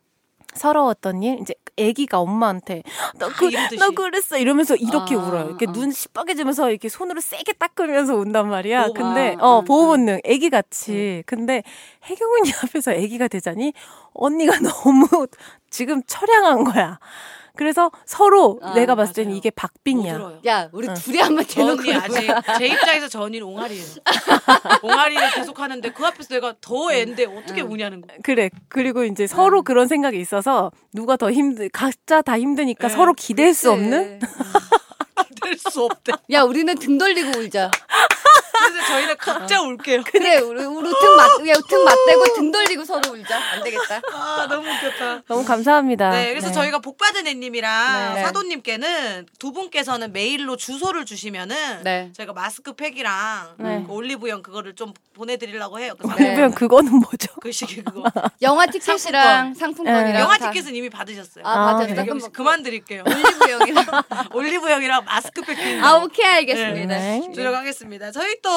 [0.56, 2.84] 서러웠던 일 이제 애기가 엄마한테
[3.18, 3.78] 너, 그, 이러듯이.
[3.78, 5.46] 너 그랬어 이러면서 이렇게 아, 울어요.
[5.48, 5.72] 이렇게 아.
[5.72, 8.84] 눈 시뻘개지면서 이렇게 손으로 세게 닦으면서 운단 말이야.
[8.84, 9.44] 보호 근데 본능.
[9.44, 9.88] 어 응, 보호 응.
[9.88, 11.24] 본능 애기 같이.
[11.26, 11.64] 근데
[12.10, 13.74] 혜경은이 앞에서 애기가 되자니
[14.14, 15.28] 언니가 너무
[15.70, 17.00] 지금 처량한 거야.
[17.56, 19.38] 그래서 서로 아, 내가 봤을 때는 맞아요.
[19.38, 20.14] 이게 못 박빙이야.
[20.14, 20.40] 들어요.
[20.46, 20.94] 야, 우리 응.
[20.94, 23.84] 둘이 한번 저 대놓고 언니 아직 제 입장에서 저 언니는 옹알이에요.
[24.84, 27.72] 옹알이를 계속 하는데 그 앞에서 내가 더 애인데 어떻게 응.
[27.72, 28.08] 우냐는 거.
[28.24, 28.50] 그래.
[28.70, 29.64] 그리고 이제 서로 응.
[29.64, 33.84] 그런 생각이 있어서 누가 더 힘들, 각자 다 힘드니까 네, 서로 기댈 수 그치.
[33.84, 34.20] 없는?
[35.42, 36.14] 될수 없대.
[36.32, 37.70] 야, 우리는 등 돌리고 울자.
[38.76, 40.04] 그래서 저희는 각자 울게요.
[40.12, 43.38] 그래, 우리 우리 등 맞, 야, 등 맞대고 등 돌리고 서로 울자.
[43.54, 44.02] 안 되겠다.
[44.14, 45.22] 아 너무 웃겼다.
[45.28, 46.10] 너무 감사합니다.
[46.10, 48.22] 네, 그래서 저희가 복받은 애님이랑 네.
[48.24, 52.12] 사도님께는 두 분께서는 메일로 주소를 주시면은 네.
[52.14, 53.84] 저희가 마스크팩이랑 네.
[53.88, 55.94] 그 올리브영 그거를 좀 보내드리려고 해요.
[55.98, 56.36] 그래서 네.
[56.36, 57.34] 그냥 그거는 뭐죠?
[57.42, 58.04] 그 시기 그거.
[58.42, 60.20] 영화 티켓이랑 상품권이랑 네.
[60.20, 61.46] 영화 다- 티켓은 이미 받으셨어요.
[61.46, 61.88] 아, 아, 맞아.
[61.88, 61.94] 네.
[61.94, 63.04] 나 그럼 그럼 그만 드릴게요.
[63.08, 63.86] 올리브영이랑.
[64.34, 66.96] 올리브영이랑 마스크팩 아, 오케이 알겠습니다.
[66.98, 67.22] 네.
[67.34, 68.12] 들어가겠습니다.
[68.12, 68.50] 저희 또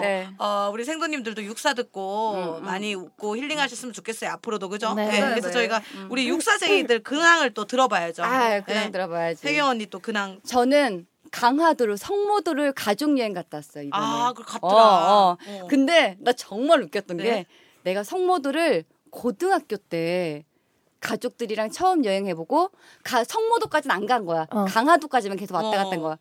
[0.00, 0.28] 네.
[0.38, 2.64] 어, 우리 생도님들도 육사 듣고 음, 음.
[2.64, 4.30] 많이 웃고 힐링하셨으면 좋겠어요.
[4.30, 4.94] 앞으로도 그죠?
[4.94, 5.06] 네.
[5.06, 5.52] 네, 네, 그래서 네.
[5.52, 6.08] 저희가 음.
[6.10, 8.22] 우리 육사생이들 근황을 또 들어봐야죠.
[8.22, 8.90] 아, 네.
[8.90, 9.40] 들어봐야지.
[9.40, 10.40] 세경 언니 또 근황.
[10.46, 14.02] 저는 강화도를 성모도를 가족 여행 갔다 왔어요 이번에.
[14.04, 14.74] 아, 그 갔더라.
[14.74, 15.36] 어, 어.
[15.62, 15.66] 어.
[15.68, 17.22] 근데 나 정말 웃겼던 네.
[17.24, 17.46] 게
[17.82, 20.44] 내가 성모도를 고등학교 때
[21.00, 22.70] 가족들이랑 처음 여행해보고
[23.02, 24.46] 가, 성모도까지는 안 간 거야.
[24.50, 24.64] 어.
[24.64, 25.70] 강화도까지만 계속 왔다 어.
[25.72, 26.16] 갔다 한 거야.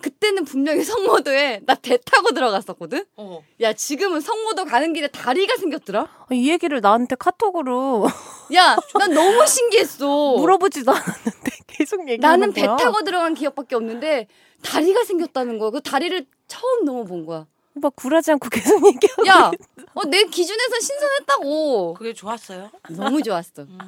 [0.00, 3.04] 그때는 분명히 성모도에 나 배 타고 들어갔었거든.
[3.16, 3.42] 어.
[3.60, 6.02] 야 지금은 성모도 가는 길에 다리가 생겼더라.
[6.02, 8.06] 어, 이 얘기를 나한테 카톡으로
[8.54, 10.36] 야, 난 너무 신기했어.
[10.36, 12.76] 물어보지도 않았는데 계속 얘기하는 나는 배 거야.
[12.76, 14.26] 타고 들어간 기억밖에 없는데
[14.62, 15.70] 다리가 생겼다는 거야.
[15.70, 17.46] 그 다리를 처음 넘어본 거야.
[17.74, 19.26] 막 굴하지 않고 계속 얘기하고.
[19.28, 19.50] 야,
[19.98, 21.94] 어, 내 기준에서 신선했다고.
[21.94, 22.70] 그게 좋았어요.
[22.90, 23.62] 너무 좋았어.
[23.62, 23.78] 음.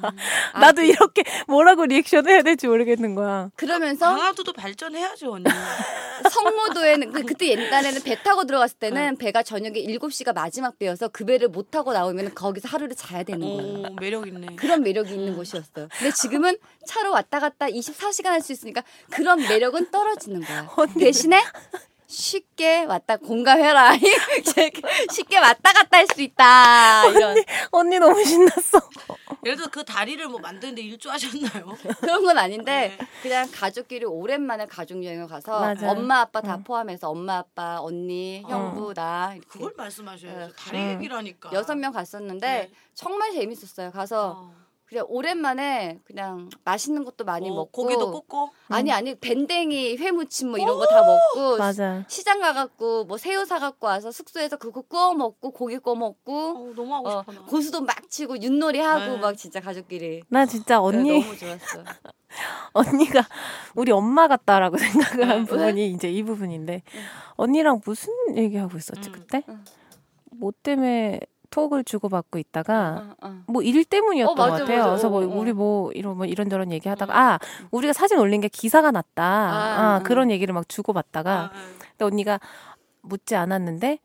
[0.53, 3.49] 아, 나도 그- 이렇게 뭐라고 리액션을 해야 될지 모르겠는 거야.
[3.55, 5.45] 그러면서 강화도도 발전해야죠 언니.
[6.31, 8.89] 성모도에는 그, 그때 옛날에는 배 타고 들어갔을 네.
[8.89, 13.39] 때는 배가 저녁에 7시가 마지막 배여서 그 배를 못 타고 나오면 거기서 하루를 자야 되는
[13.41, 13.89] 거야.
[13.89, 14.55] 오 매력 있네.
[14.55, 15.87] 그런 매력이 있는 곳이었어요.
[15.97, 20.67] 근데 지금은 차로 왔다 갔다 24시간 할 수 있으니까 그런 매력은 떨어지는 거야.
[20.97, 21.41] 대신에
[22.11, 23.93] 쉽게 왔다 공감해라.
[25.11, 27.05] 쉽게 왔다 갔다 할 수 있다.
[27.07, 27.37] 이런
[27.71, 28.81] 언니 너무 신났어.
[29.45, 31.77] 예를 들어 그 다리를 뭐 만드는데 일조하셨나요?
[32.01, 33.07] 그런 건 아닌데 네.
[33.21, 35.91] 그냥 가족끼리 오랜만에 가족 여행을 가서 맞아요.
[35.91, 36.63] 엄마 아빠 다 응.
[36.63, 40.39] 포함해서 엄마 아빠 언니 형부 나 이렇게 그걸 말씀하셔야죠.
[40.47, 40.53] 네.
[40.57, 40.89] 다리 음.
[40.95, 41.51] 얘기라니까.
[41.53, 42.71] 여섯 명 갔었는데 네.
[42.93, 43.91] 정말 재밌었어요.
[43.91, 44.60] 가서 어.
[44.91, 48.49] 그냥 오랜만에 그냥 맛있는 것도 많이 어, 먹고 고기도 굽고.
[48.67, 52.03] 아니 아니 밴댕이 회무침 뭐 이런 거 다 먹고 맞아.
[52.09, 56.93] 시장 가갖고 뭐 새우 사갖고 와서 숙소에서 그거 구워 먹고 고기 구워 먹고 어, 너무
[56.93, 57.31] 하고 어, 싶어.
[57.31, 57.45] 나.
[57.45, 59.17] 고수도 막 치고 윷놀이 하고 네.
[59.19, 61.83] 막 진짜 가족끼리 나 진짜 언니 네, 너무 좋았어.
[62.73, 63.25] 언니가
[63.75, 65.45] 우리 엄마 같다라고 생각을 한 네.
[65.45, 66.83] 부분이 이제 이 부분인데
[67.37, 69.13] 언니랑 무슨 얘기하고 있었지 음.
[69.13, 69.43] 그때?
[69.47, 69.63] 음.
[70.31, 73.43] 뭐 때문에 톡을 주고받고 있다가 어, 어.
[73.47, 74.77] 뭐일 때문이었던 어, 맞아, 것 같아요.
[74.79, 74.89] 맞아.
[74.89, 75.39] 그래서 뭐 어, 어.
[75.39, 77.17] 우리 뭐 이런 뭐 이런저런 얘기하다가 음.
[77.17, 79.23] 아 우리가 사진 올린 게 기사가 났다.
[79.23, 80.03] 아, 음.
[80.03, 82.39] 그런 얘기를 막 주고받다가 아, 아, 근데 언니가
[83.01, 83.99] 묻지 않았는데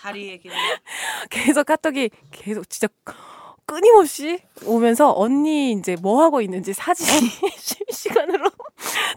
[0.00, 0.56] 다리 얘기를.
[1.30, 2.88] 계속 카톡이 계속 진짜
[3.74, 8.48] 끊임없이 오면서 언니 이제 뭐 하고 있는지 사진이 실시간으로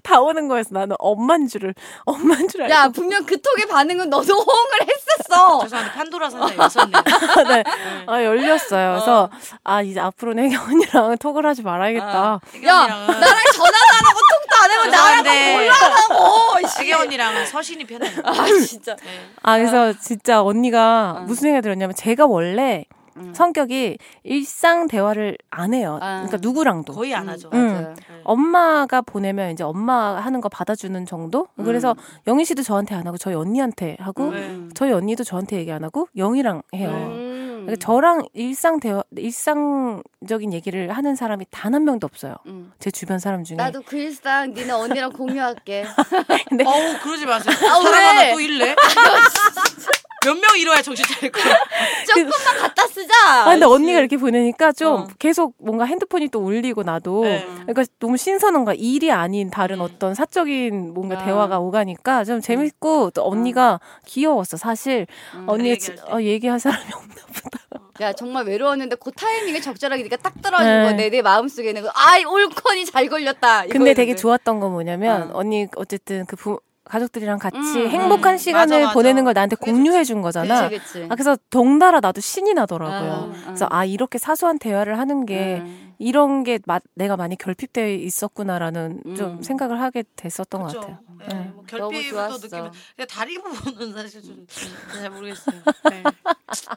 [0.02, 0.70] 다 오는 거였어.
[0.74, 2.74] 나는 엄만 줄을 엄만 줄 알고.
[2.74, 5.60] 야 분명 그 톡의 반응은 너도 호응을 했었어.
[5.64, 7.04] 죄송한데 판도라 상자 열었네요.
[7.48, 7.64] 네.
[7.64, 7.64] 네.
[8.08, 8.94] 아, 열렸어요.
[8.94, 9.30] 그래서
[9.64, 12.40] 아 이제 앞으로는 혜경 언니랑 톡을 하지 말아야겠다.
[12.52, 16.68] 세경 야 나랑 전화도 안 하고 톡도 안 해고 나랑 죄송한데 하고.
[16.68, 18.22] 세경 언니랑은 서신이 편해요.
[18.24, 18.96] 아 진짜.
[18.96, 19.30] 네.
[19.44, 21.22] 아 그래서 진짜 언니가 어.
[21.22, 22.86] 무슨 생각이 들었냐면 제가 원래
[23.18, 23.34] 음.
[23.34, 26.00] 성격이 일상 대화를 안 해요.
[26.02, 26.24] 아.
[26.26, 26.94] 그러니까 누구랑도.
[26.94, 27.50] 거의 안 음, 하죠.
[27.54, 27.68] 음.
[27.68, 27.94] 맞아요.
[27.96, 28.22] 네.
[28.24, 31.48] 엄마가 보내면 이제 엄마 하는 거 받아주는 정도?
[31.58, 32.04] 그래서 음.
[32.28, 34.58] 영희 씨도 저한테 안 하고 저희 언니한테 하고 네.
[34.74, 36.90] 저희 언니도 저한테 얘기 안 하고 영희랑 해요.
[36.92, 37.34] 음.
[37.68, 42.36] 그러니까 저랑 일상 대화 일상적인 얘기를 하는 사람이 단 한 명도 없어요.
[42.46, 42.72] 음.
[42.80, 43.58] 제 주변 사람 중에.
[43.58, 45.86] 나도 그 일상 니네 언니랑 공유할게.
[46.50, 47.54] 근데 어우 그러지 마세요.
[47.70, 48.04] 아, 사람 왜?
[48.06, 48.74] 하나 또 일래?
[50.28, 51.44] 몇 명 이뤄야 정신 차릴 거야.
[52.08, 53.14] 조금만 갖다 쓰자.
[53.46, 55.08] 아, 근데 언니가 이렇게 보내니까 좀 어.
[55.20, 57.46] 계속 뭔가 핸드폰이 또 울리고 나도 네.
[57.46, 58.76] 그러니까 너무 신선한 거야.
[58.78, 59.82] 일이 아닌 다른 음.
[59.82, 61.26] 어떤 사적인 뭔가 아.
[61.26, 64.58] 대화가 오가니까 좀 재밌고 또 언니가 귀여웠어.
[64.58, 65.48] 사실 음.
[65.48, 65.96] 때.
[66.12, 67.60] 어, 얘기할 사람이 없나 보다.
[68.00, 70.84] 야 정말 외로웠는데 그 타이밍에 적절하게 네가 딱 떨어진 네.
[70.86, 73.66] 거내 내 마음속에는 그, 아이 올컨이 잘 걸렸다.
[73.68, 74.16] 근데 되게.
[74.16, 75.40] 좋았던 건 뭐냐면 어.
[75.40, 78.38] 언니 어쨌든 그 부, 가족들이랑 같이 음, 행복한 음.
[78.38, 78.94] 시간을 맞아, 맞아.
[78.94, 80.70] 보내는 걸 나한테 공유해 준 거잖아.
[80.70, 81.04] 그치 그치.
[81.06, 83.12] 아, 그래서 덩달아 나도 신이 나더라고요.
[83.12, 83.44] 아, 아.
[83.46, 85.94] 그래서 아 이렇게 사소한 대화를 하는 게 음.
[86.00, 89.42] 이런 게 마, 내가 많이 결핍되어 있었구나라는 좀 음.
[89.42, 90.82] 생각을 하게 됐었던 것 그렇죠.
[90.82, 91.00] 같아요.
[91.20, 91.34] 네, 네.
[91.54, 92.38] 뭐 너무 결핍도 좋았어.
[92.38, 92.72] 느끼면
[93.10, 94.46] 다리 부분은 사실 좀
[94.94, 95.62] 잘 모르겠어요.
[95.90, 96.04] 네.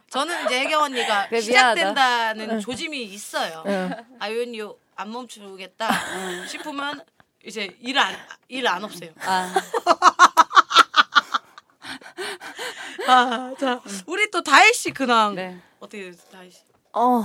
[0.09, 3.63] 저는 이제 혜경 언니가 그래, 시작된다는 조짐이 있어요.
[3.67, 3.91] 응.
[4.19, 4.61] 아윤이
[4.97, 6.47] 안 멈추겠다 응.
[6.47, 7.01] 싶으면
[7.45, 9.11] 이제 일안일안 없어요.
[9.25, 9.53] 아,
[13.09, 15.59] 아, 자, 우리 또 다혜 씨 근황 네.
[15.79, 16.61] 어떻게 됐어요, 다혜 씨?
[16.93, 17.23] 어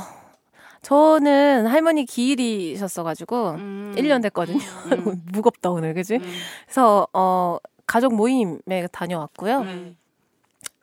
[0.82, 3.94] 저는 할머니 기일이셨어가지고 음.
[3.98, 4.60] 1년 됐거든요.
[4.92, 5.24] 음.
[5.32, 6.16] 무겁다 오늘 그지?
[6.16, 6.34] 음.
[6.66, 9.64] 그래서 어 가족 모임에 다녀왔고요.
[9.64, 9.96] 네.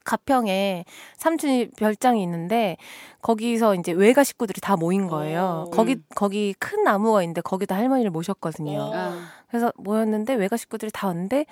[0.04, 0.84] 가평에
[1.16, 2.76] 삼촌이 별장이 있는데
[3.20, 5.64] 거기서 이제 외가 식구들이 다 모인 거예요.
[5.68, 5.70] 오.
[5.70, 8.78] 거기 거기 큰 나무가 있는데 거기다 할머니를 모셨거든요.
[8.78, 8.92] 오.
[8.94, 9.18] 아.
[9.48, 11.46] 그래서 모였는데 외가 식구들이 다 왔는데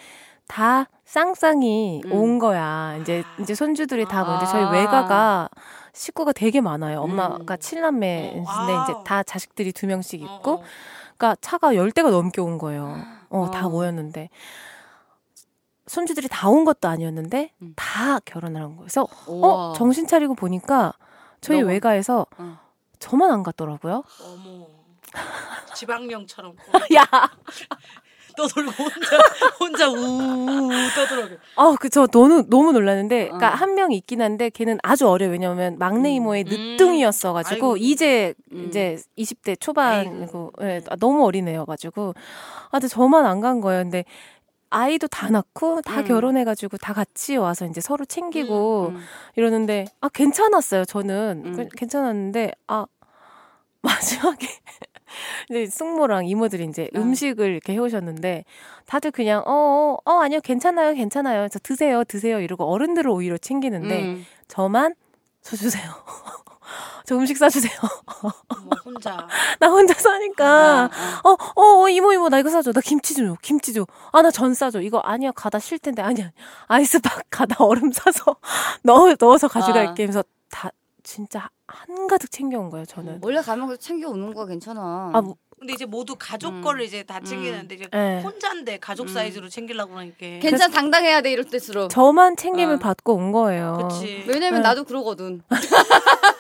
[0.49, 2.13] 다 쌍쌍이 음.
[2.13, 2.97] 온 거야.
[3.01, 4.71] 이제 이제 손주들이 다 모는데 저희 아.
[4.71, 5.49] 외가가
[5.93, 7.01] 식구가 되게 많아요.
[7.01, 7.59] 엄마가 음.
[7.61, 8.95] 칠남매인데 어, 이제.
[9.05, 10.63] 다 자식들이 두 명씩 어, 있고 어.
[11.17, 12.97] 그러니까 차가 열 대가 넘게 온 거예요.
[13.29, 13.71] 어, 다 어.
[13.71, 14.29] 모였는데
[15.91, 17.73] 손주들이 다 온 것도 아니었는데 음.
[17.77, 18.81] 다 결혼을 한 거예요.
[18.83, 19.49] 그래서 우와.
[19.49, 20.93] 어 정신 차리고 보니까
[21.41, 22.59] 저희 너무- 외가에서 어.
[23.01, 24.05] 저만 안 갔더라고요.
[24.23, 24.67] 어머
[25.75, 26.55] 지방령처럼
[26.95, 27.05] 야,
[28.37, 29.19] 떠돌고 혼자
[29.59, 31.37] 혼자 우우 떠들어요.
[31.57, 33.51] 아, 그저 너무 너무 놀랐는데, 그러니까 어.
[33.55, 35.31] 한명 있긴 한데 걔는 아주 어려요.
[35.31, 36.49] 왜냐면 막내 이모의 음.
[36.49, 37.77] 늦둥이였어가지고.
[37.79, 38.67] 이제 음.
[38.69, 42.15] 이제 20대 초반이고 예, 아, 너무 어린애여가지고
[42.67, 43.83] 아, 근데 저만 안 간 거예요.
[43.83, 44.05] 근데
[44.71, 46.05] 아이도 다 낳고 다 음.
[46.05, 49.01] 결혼해가지고 다 같이 와서 이제 서로 챙기고 음.
[49.37, 50.85] 이러는데 아 괜찮았어요.
[50.85, 51.53] 저는 음.
[51.57, 52.87] 그- 괜찮았는데 아
[53.83, 54.47] 마지막에
[55.51, 56.99] 이제 숙모랑 이모들이 이제 어.
[56.99, 58.45] 음식을 이렇게 해오셨는데
[58.87, 64.27] 다들 그냥 어어 어, 아니요 괜찮아요 괜찮아요 저 드세요 드세요 이러고 어른들을 오히려 챙기는데 음.
[64.49, 64.95] 저만
[65.43, 65.83] 저 주세요
[67.07, 67.73] 저 음식 싸주세요
[68.23, 68.33] 어머,
[68.85, 69.27] 혼자
[69.59, 71.21] 나 혼자 사니까 아, 아.
[71.29, 72.73] 어, 어, 어, 이모, 이모, 나 이거 사줘.
[72.73, 73.37] 나 김치 좀 줘.
[73.43, 73.87] 김치 줘.
[74.13, 74.81] 아, 나전 싸줘.
[74.81, 75.31] 이거 아니야.
[75.33, 76.03] 가다 쉴 텐데.
[76.03, 76.31] 아니야.
[76.67, 78.37] 아이스박 가다 얼음 사서
[78.83, 80.03] 넣어, 넣어서 가져갈게.
[80.03, 80.07] 아.
[80.07, 80.71] 하면서 다
[81.03, 83.21] 진짜 한가득 챙겨온 거예요, 저는.
[83.23, 85.11] 원래 가면 그래도 챙겨 오는 거 괜찮아.
[85.15, 86.63] 아, 뭐, 근데 이제 모두 가족 음.
[86.63, 88.23] 거를 이제 다 챙기는데 이제 예.
[88.25, 89.13] 혼자인데 가족 음.
[89.13, 91.91] 사이즈로 챙기려고 하니까 괜찮 당당해야 돼 이럴 때수록.
[91.91, 92.79] 저만 챙김을 어.
[92.79, 93.89] 받고 온 거예요.
[93.91, 94.69] 그치 왜냐면 네.
[94.69, 95.43] 나도 그러거든.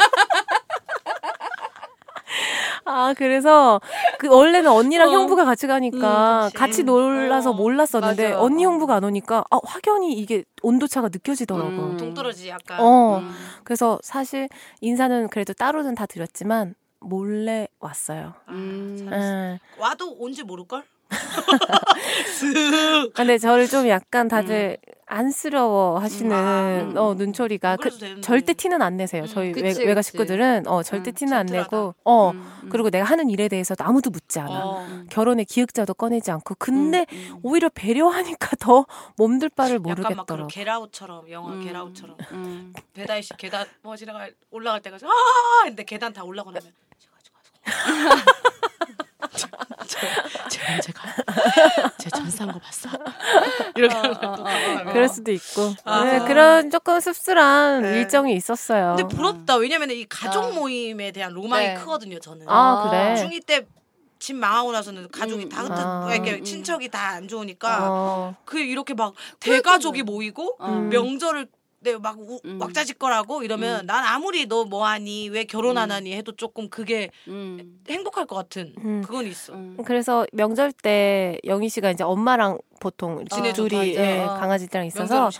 [2.90, 3.80] 아, 그래서
[4.18, 5.12] 그 원래는 언니랑 어.
[5.12, 6.50] 형부가 같이 가니까 음.
[6.54, 8.40] 같이 놀라서 어, 몰랐었는데 맞아.
[8.42, 8.70] 언니 어.
[8.70, 11.68] 형부가 안 오니까 아, 확연히 이게 온도차가 느껴지더라고.
[11.68, 11.96] 음.
[11.96, 13.18] 동떨어지 약간 어.
[13.18, 13.30] 음.
[13.64, 14.48] 그래서 사실
[14.80, 18.34] 인사는 그래도 따로는 다 드렸지만 몰래 왔어요.
[18.46, 19.08] 아, 음.
[19.12, 19.80] 예.
[19.80, 20.82] 와도 온지 모를걸?
[22.40, 24.76] 쓱 근데 저를 좀 약간 다들
[25.10, 26.96] 안쓰러워 하시는 음.
[26.96, 28.20] 아, 어, 눈초리가 그, 그래도 되는데.
[28.22, 29.22] 절대 티는 안 내세요.
[29.24, 30.10] 음, 저희 그치, 외, 그치.
[30.12, 31.46] 식구들은 어, 절대 음, 티는 안.
[31.46, 32.68] 내고 어 음, 음.
[32.70, 34.64] 그리고 내가 하는 일에 대해서도 아무도 묻지 않아.
[34.64, 34.84] 어.
[34.86, 35.06] 음.
[35.10, 37.40] 결혼의 기획자도 꺼내지 않고 근데 음, 음.
[37.42, 38.86] 오히려 배려하니까 더
[39.16, 40.48] 몸둘 바를 약간 막 모르겠더라고.
[40.48, 41.64] 겟아웃처럼 영화 음.
[41.64, 42.72] 겟아웃처럼 음.
[42.94, 47.40] 배다이 씨 계단 뭐 지나가 올라갈 때가 아 근데 계단 다 올라가고 나면 제가 제가
[49.86, 51.02] 제가 제가
[51.98, 52.88] 제 전산 거 봤어
[53.76, 54.92] 이렇게 하는 어, 어, 것도 어, 어.
[54.92, 56.04] 그럴 수도 있고 아.
[56.04, 57.98] 네, 그런 조금 씁쓸한 네.
[57.98, 58.96] 일정이 있었어요.
[58.96, 60.50] 근데 부럽다 왜냐면 이 가족 어.
[60.52, 61.74] 모임에 대한 로망이 네.
[61.74, 63.16] 크거든요 저는 아 그래.
[63.16, 65.66] 중이 때집 망하고 나서는 가족이 음, 다 음.
[65.66, 66.14] 흩어 아.
[66.14, 66.44] 이렇게 음.
[66.44, 68.36] 친척이 다 안 좋으니까 어.
[68.44, 70.68] 그 이렇게 막 대가족이 모이고 어.
[70.68, 70.88] 음.
[70.90, 71.48] 명절을
[71.80, 72.60] 내막 음.
[72.60, 75.96] 왁자지껄하고 이러면 난 아무리 너 뭐하니 왜 결혼 안 음.
[75.96, 77.80] 하니 해도 조금 그게 음.
[77.88, 79.02] 행복할 것 같은 음.
[79.02, 79.54] 그건 있어.
[79.54, 79.78] 음.
[79.84, 83.94] 그래서 명절 때 영희 씨가 이제 엄마랑 보통 지내줬다, 둘이.
[83.94, 84.34] 예, 어.
[84.34, 85.30] 강아지들랑 명절 있어서.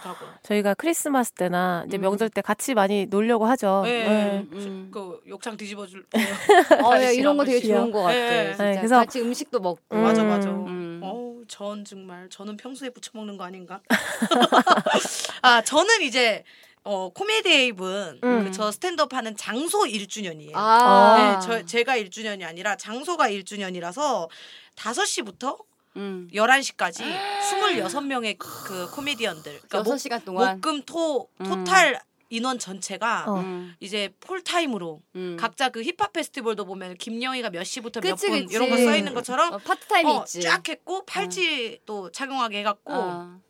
[0.43, 2.03] 저희가 크리스마스 때나 이제 음.
[2.03, 3.83] 명절 때 같이 많이 놀려고 하죠.
[3.87, 4.47] 예, 예.
[4.53, 4.91] 음.
[4.93, 6.05] 그 욕창 뒤집어 줄.
[6.85, 7.67] 어, 야, 이런 거 되게.
[7.67, 8.15] 좋은 것 같아.
[8.17, 8.49] 예.
[8.51, 8.65] 진짜.
[8.65, 9.81] 네, 그래서- 같이 음식도 먹고.
[9.93, 10.03] 음.
[10.03, 10.49] 맞아 맞아.
[10.51, 11.01] 음.
[11.03, 13.81] 어우 전 정말 저는 평소에 부쳐 먹는 거 아닌가?
[15.43, 16.45] 아 저는 이제
[16.85, 18.45] 어 코미디 헤이븐은 음.
[18.45, 20.53] 그저 stand-up 하는 장소 1주년이에요.
[20.55, 21.39] 아.
[21.41, 24.29] 네, 저 제가 1주년이 아니라 장소가 1주년이라서
[24.77, 25.59] 5시부터
[25.97, 26.29] 음.
[26.33, 27.03] 11시까지
[27.51, 29.53] 26명의 그 코미디언들.
[29.53, 30.55] 그러니까 여섯 목, 시간 동안.
[30.57, 31.45] 목금 토 음.
[31.45, 32.01] 토탈
[32.33, 33.41] 인원 전체가 어.
[33.41, 33.75] 음.
[33.81, 35.37] 이제 풀타임으로 음.
[35.39, 38.47] 각자 그 힙합 페스티벌도 보면 김영희가 몇 시부터 몇 분.
[38.51, 40.41] 이런 거 써 있는 것처럼 어, 파트타임이 어, 있지.
[40.43, 43.41] 쫙 했고 팔찌 또 착용하게 해갖고 어.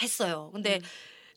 [0.00, 0.50] 했어요.
[0.52, 0.80] 근데 음.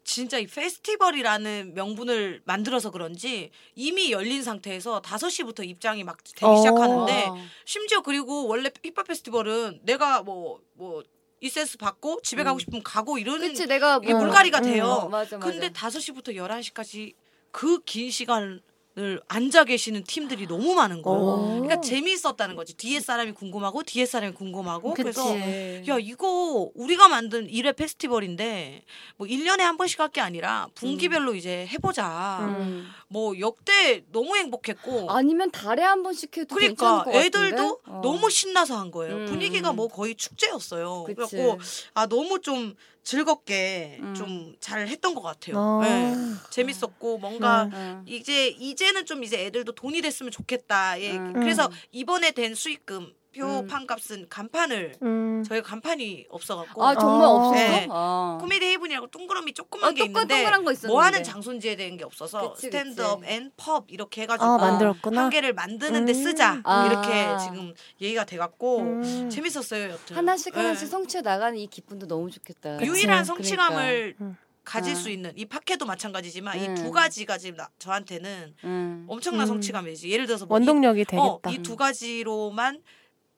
[0.04, 6.56] 진짜 이 페스티벌이라는 명분을 만들어서 그런지 이미 열린 상태에서 5시부터 입장이 막 되기 어.
[6.58, 7.38] 시작하는데 어.
[7.66, 11.04] 심지어 그리고 원래 힙합 페스티벌은 내가 뭐뭐
[11.39, 12.60] 이센스 받고 집에 가고 음.
[12.60, 14.64] 싶으면 가고 이러는 그치 내가 이게 뭐- 물갈이가 음.
[14.64, 14.86] 돼요.
[14.86, 15.52] 어, 맞아 맞아.
[15.52, 17.14] 근데 5시부터 11시까지
[17.52, 18.62] 그 긴 시간
[18.98, 21.22] 을 앉아 계시는 팀들이 너무 많은 거예요.
[21.26, 21.46] 어.
[21.62, 22.74] 그러니까 재미있었다는 거지.
[22.76, 25.04] 뒤에 사람이 궁금하고 뒤에 사람이 궁금하고 그치.
[25.04, 25.39] 그래서
[25.88, 28.84] 야 이거 우리가 만든 1회 페스티벌인데
[29.16, 32.39] 뭐 1년에 한 번씩 할 게 아니라 분기별로 이제 해 보자.
[32.60, 32.86] 음.
[33.08, 37.82] 뭐 역대 너무 행복했고 아니면 달에 한 번씩 해도 그러니까 괜찮을 것 애들도 같은데?
[37.86, 38.02] 어.
[38.04, 39.16] 너무 신나서 한 거예요.
[39.16, 39.26] 음.
[39.28, 41.06] 분위기가 뭐 거의 축제였어요.
[41.06, 41.16] 그치.
[41.38, 41.62] 그래갖고
[41.94, 44.14] 아 너무 좀 즐겁게 음.
[44.14, 45.58] 좀잘 했던 것 같아요.
[45.58, 45.82] 어.
[45.82, 46.14] 네.
[46.52, 48.04] 재밌었고 뭔가 어.
[48.06, 50.99] 이제 이제는 좀 이제 애들도 돈이 됐으면 좋겠다.
[51.02, 51.18] 예.
[51.18, 51.34] 음.
[51.34, 53.68] 그래서 이번에 된 수익금 표 음.
[53.68, 55.44] 판값은 간판을 음.
[55.48, 57.30] 저희가 간판이 없어갖고 아 정말 어.
[57.32, 57.54] 없었어?
[57.54, 57.88] 네.
[57.90, 58.38] 어.
[58.42, 60.50] 코미디 헤븐이라고 동그라미 조그만 어, 게 있는데.
[60.88, 63.32] 뭐 하는 장소인지에 대한 게 없어서 그치, stand-up 그치.
[63.34, 65.24] and pub 이렇게 해가지고 아, 만들었구나.
[65.24, 66.14] 한 개를 만드는데 음.
[66.14, 66.88] 쓰자 아.
[66.88, 69.30] 이렇게 지금 얘기가 돼갖고 음.
[69.30, 70.60] 재밌었어요 여튼 하나씩 네.
[70.62, 72.78] 하나씩 성취해 나가는 이 기쁨도 너무 좋겠다.
[72.78, 72.90] 그치.
[72.90, 73.24] 유일한 그러니까.
[73.24, 74.38] 성취감을 음.
[74.64, 74.96] 가질 아.
[74.96, 76.76] 수 있는 이 팟캐도 마찬가지지만 음.
[76.78, 79.06] 이두 가지가 지금 나, 저한테는 음.
[79.08, 79.48] 엄청난 음.
[79.48, 81.50] 성취감이지 예를 들어서 뭐 원동력이 어, 되겠다.
[81.52, 82.82] 이두 가지로만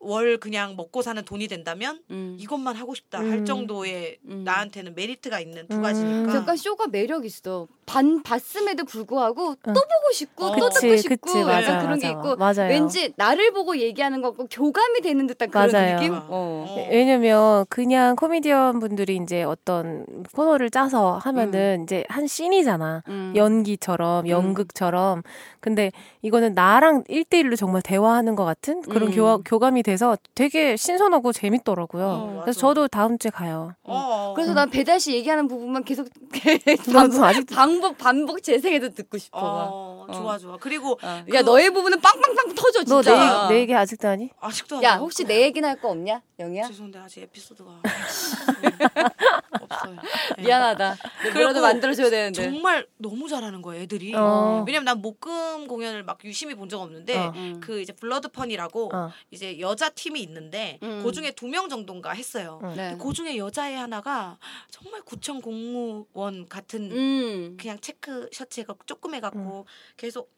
[0.04, 2.36] 월 그냥 먹고 사는 돈이 된다면 음.
[2.40, 3.32] 이것만 하고 싶다 음.
[3.32, 4.44] 할 정도의 음.
[4.44, 5.82] 나한테는 메리트가 있는 두 음.
[5.82, 7.68] 가지니까 약간 쇼가 매력 있어.
[7.86, 9.74] 반 봤음에도 불구하고 또 응.
[9.74, 10.56] 보고 싶고 어.
[10.56, 12.20] 또 그치, 듣고 싶고 그치, 약간 맞아, 그런 게 맞아.
[12.20, 12.70] 있고 맞아요.
[12.70, 15.96] 왠지 나를 보고 얘기하는 거고 교감이 되는 듯한 그런 맞아요.
[15.98, 16.14] 느낌.
[16.14, 16.20] 어.
[16.30, 16.88] 어.
[16.90, 23.04] 왜냐면 그냥 코미디언 분들이 이제 어떤 코너를 짜서 하면은 이제 한 씬이잖아.
[23.08, 23.34] 음.
[23.36, 25.24] 연기처럼 연극처럼
[25.60, 25.92] 근데
[26.22, 29.16] 이거는 나랑 일대일로 정말 대화하는 것 같은 그런 음.
[29.16, 32.06] 교, 교감이 돼서 되게 신선하고 재밌더라고요.
[32.08, 32.60] 어, 그래서 맞아.
[32.60, 33.74] 저도 다음 주에 가요.
[33.84, 34.34] 어.
[34.36, 36.08] 그래서 난 배달 씨 얘기하는 부분만 계속
[36.92, 39.38] 나도 아직도 반복 반복 재생해도 듣고 싶어.
[39.40, 40.14] 어, 어.
[40.14, 41.24] 좋아 좋아 그리고 어.
[41.30, 43.48] 그- 야 너의 부분은 빵빵빵 터져 너 진짜.
[43.50, 44.30] 내 얘기 아직도 하니?
[44.40, 46.68] 아직도 야안 혹시 내 얘기나 할 거 없냐 영희야?
[46.68, 47.82] 죄송한데 아직 에피소드가 음,
[49.62, 49.96] 없어요.
[50.38, 50.44] 네.
[50.44, 50.96] 미안하다.
[51.34, 52.44] 뭐라도 만들어줘야 되는데.
[52.44, 54.14] 정말 너무 잘하는 거예요 애들이.
[54.16, 54.64] 어.
[54.66, 57.34] 왜냐면 난 목금 공연을 막 유심히 본 적 없는데 어.
[57.36, 57.60] 음.
[57.62, 59.10] 그 이제 블러드 펀이라고 어.
[59.32, 61.02] 이제 여자 팀이 있는데 음.
[61.04, 62.60] 그 중에 두 명 정도인가 했어요.
[62.64, 62.74] 음.
[62.76, 62.98] 네.
[63.00, 64.38] 그 중에 여자애 하나가
[64.72, 67.58] 정말 구청 공무원 같은 음.
[67.60, 69.66] 그냥 체크 셔츠 해갖고 조금 해갖고
[69.98, 70.32] 계속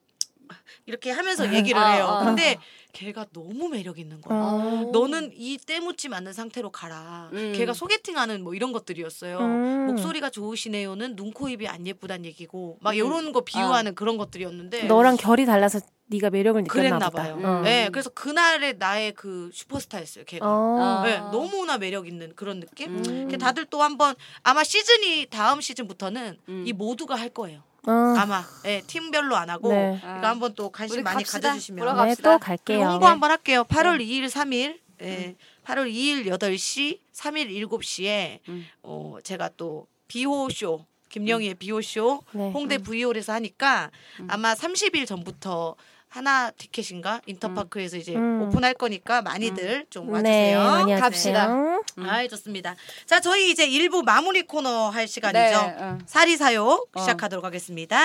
[0.86, 2.06] 이렇게 하면서 얘기를 아, 해요.
[2.06, 2.24] 아.
[2.24, 2.58] 근데
[2.94, 4.38] 걔가 너무 매력 있는 거야.
[4.40, 4.90] 어.
[4.94, 7.32] 너는 이 때묻지 않는 상태로 가라.
[7.34, 7.52] 음.
[7.56, 9.40] 걔가 소개팅하는 뭐 이런 것들이었어요.
[9.40, 9.86] 음.
[9.88, 12.96] 목소리가 좋으시네요는 눈, 코, 입이 안 예쁘단 얘기고 막 음.
[12.96, 17.10] 이런 거 비유하는 그런 것들이었는데 너랑 결이 달라서 네가 매력을 느꼈나 그랬나.
[17.10, 17.40] 봐요.
[17.44, 17.62] 어.
[17.64, 20.26] 네, 그래서 그날의 나의 그 슈퍼스타였어요.
[20.26, 20.46] 걔가.
[20.48, 20.78] 어.
[20.80, 21.04] 아.
[21.04, 22.96] 네, 너무나 매력 있는 그런 느낌.
[22.98, 23.38] 음.
[23.40, 26.64] 다들 또 한번 아마 시즌이 다음 시즌부터는 음.
[26.68, 27.64] 이 모두가 할 거예요.
[27.88, 27.92] 어.
[27.92, 29.98] 아마 네, 팀별로 안 하고 네.
[30.00, 31.50] 이거 한번 또 관심 많이 갑시다.
[31.50, 32.32] 가져주시면 네, 갑시다.
[32.34, 32.86] 또 갈게요.
[32.88, 33.64] 홍보 한번 할게요.
[33.68, 34.80] 8월 2일, 3일.
[35.02, 35.36] 예.
[35.66, 38.66] 8월 2일 8시, 3일 7시에 음.
[38.82, 42.50] 어 제가 또 비호 쇼 김영희의 비호 쇼 네.
[42.52, 43.92] 홍대 V홀에서 하니까
[44.22, 44.28] 음.
[44.30, 45.76] 아마 30일 전부터
[46.16, 48.44] 하나 티켓인가 인터파크에서 이제 음.
[48.44, 50.60] 오픈할 거니까 많이들 좀 네, 와주세요.
[50.60, 51.54] 많이 갑시다.
[51.54, 51.82] 음.
[52.08, 52.74] 아이 좋습니다.
[53.06, 55.62] 자 저희 이제 일부 마무리 코너 할 시간이죠.
[55.62, 55.98] 네, 어.
[56.06, 57.00] 사리사욕 어.
[57.02, 57.98] 시작하도록 하겠습니다.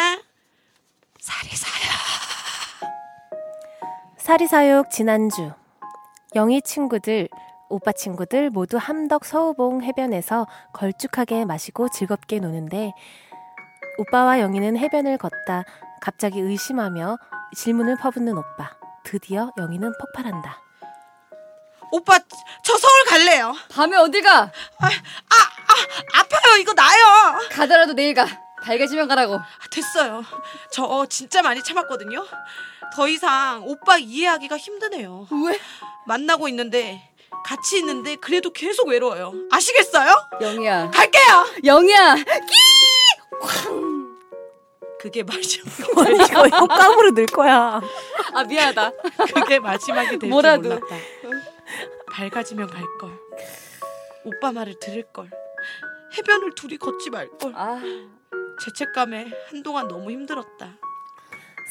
[1.20, 1.70] 사리사욕.
[4.16, 5.52] 사리사욕 지난주
[6.34, 7.28] 영희 친구들
[7.68, 12.92] 오빠 친구들 모두 함덕 서우봉 해변에서 걸쭉하게 마시고 즐겁게 노는데
[13.98, 15.64] 오빠와 영희는 해변을 걷다
[16.00, 17.18] 갑자기 의심하며
[17.56, 18.70] 질문을 퍼붓는 오빠
[19.04, 20.60] 드디어 영희는 폭발한다
[21.92, 22.18] 오빠
[22.64, 23.54] 저 서울 갈래요.
[23.68, 24.50] 밤에 어딜 가?
[26.14, 27.40] 아파요 이거 나요.
[27.50, 28.26] 가더라도 내일 가.
[28.62, 29.34] 밝아지면 가라고.
[29.36, 29.42] 아,
[29.72, 30.22] 됐어요.
[30.70, 32.24] 저 진짜 많이 참았거든요.
[32.94, 35.26] 더 이상 오빠 이해하기가 힘드네요.
[35.46, 35.58] 왜?
[36.06, 37.10] 만나고 있는데
[37.44, 39.32] 같이 있는데 그래도 계속 외로워요.
[39.50, 40.14] 아시겠어요?
[40.40, 40.90] 영희야.
[40.90, 41.46] 갈게요.
[41.64, 42.16] 영희야.
[45.00, 45.70] 그게 마지막.
[46.30, 47.80] 이거 효과음으로 넣을 거야.
[48.34, 48.92] 아 미안하다.
[49.34, 50.68] 그게 마지막이 될줄 뭐라도.
[50.68, 50.96] 몰랐다.
[52.12, 53.10] 밝아지면 갈 걸.
[54.24, 55.30] 오빠 말을 들을 걸.
[56.18, 57.52] 해변을 둘이 걷지 말 걸.
[57.56, 57.80] 아.
[58.62, 60.68] 죄책감에 한동안 너무 힘들었다.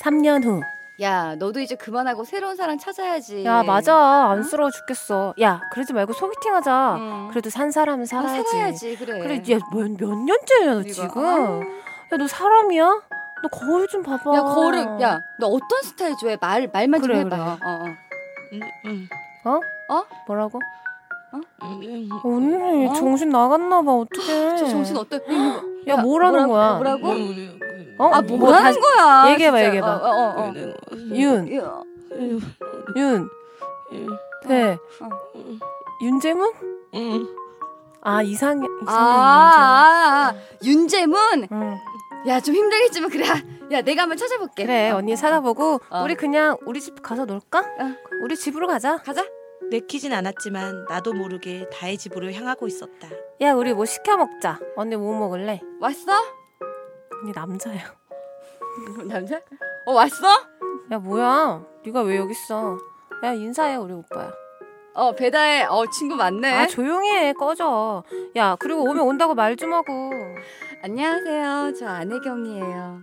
[0.04, 0.62] 3년 후.
[1.02, 3.46] 야 너도 이제 그만하고 새로운 사람 찾아야지.
[3.46, 3.96] 야 맞아
[4.32, 5.36] 안쓰러워 죽겠어.
[5.40, 6.96] 야 그러지 말고 소개팅 하자.
[6.98, 7.28] 응.
[7.30, 8.50] 그래도 산 사람은 아, 살아야지.
[8.50, 9.20] 살아야지 그래.
[9.20, 10.94] 그래 야 몇 몇 년째야 너 우리가.
[11.08, 11.24] 지금?
[11.26, 11.60] 아.
[12.12, 13.02] 야 너 사람이야?
[13.42, 14.36] 너 거울 좀 봐봐.
[14.36, 16.38] 야 거를 야너 어떤 스타일 좋아해?
[16.40, 17.30] 말 말만 좀 그래, 해봐.
[17.30, 17.40] 그래.
[17.42, 17.86] 어, 어.
[18.54, 19.08] 응, 응.
[19.90, 20.04] 어?
[20.28, 20.60] 뭐라고?
[21.34, 22.10] 응, 응.
[22.24, 22.94] 언니 어?
[22.94, 24.58] 정신 나갔나 봐 어떡해.
[24.58, 25.20] 저 정신 어때?
[25.88, 26.74] 야 뭐라는 뭐라고, 거야?
[26.76, 27.08] 뭐라고?
[28.00, 28.06] 어?
[28.14, 29.32] 아뭐 뭐라는 다시- 거야?
[29.32, 29.68] 얘기해봐, 진짜.
[29.68, 29.96] 얘기해봐.
[29.96, 30.54] 어, 어, 어.
[31.12, 31.82] 윤, 야,
[32.96, 33.30] 윤,
[34.48, 35.10] 네, 어.
[36.02, 36.52] 윤재문?
[36.96, 37.28] 응.
[38.02, 40.34] 아 이상 아, 이상형 아, 아,
[40.64, 41.20] 윤재문.
[41.42, 41.48] 윤재.
[41.52, 41.78] 응.
[42.28, 43.26] 야 좀 힘들겠지만 그래.
[43.72, 44.66] 야 내가 한번 찾아볼게.
[44.66, 44.98] 그래 어.
[44.98, 46.04] 언니 찾아보고 어.
[46.04, 47.60] 우리 그냥 우리 집 가서 놀까?
[47.60, 47.96] 어.
[48.24, 48.98] 우리 집으로 가자.
[48.98, 49.26] 가자.
[49.72, 53.08] 내키진 않았지만 나도 모르게 다의 집으로 향하고 있었다.
[53.42, 54.60] 야 우리 뭐 시켜 먹자.
[54.76, 55.62] 언니 뭐 먹을래?
[55.80, 56.12] 왔어?
[57.22, 57.80] 언니 남자야.
[59.08, 59.40] 남자?
[59.86, 60.28] 어 왔어?
[60.92, 61.64] 야 뭐야?
[61.86, 62.78] 네가 왜 여기 있어?
[63.24, 64.32] 야 인사해 우리 오빠야.
[64.96, 66.52] 어 배다에 어 친구 많네.
[66.52, 68.04] 아 조용히 해 꺼져.
[68.36, 69.94] 야 그리고 오면 온다고 말 좀 하고.
[70.82, 71.74] 안녕하세요.
[71.78, 73.02] 저 안혜경이에요.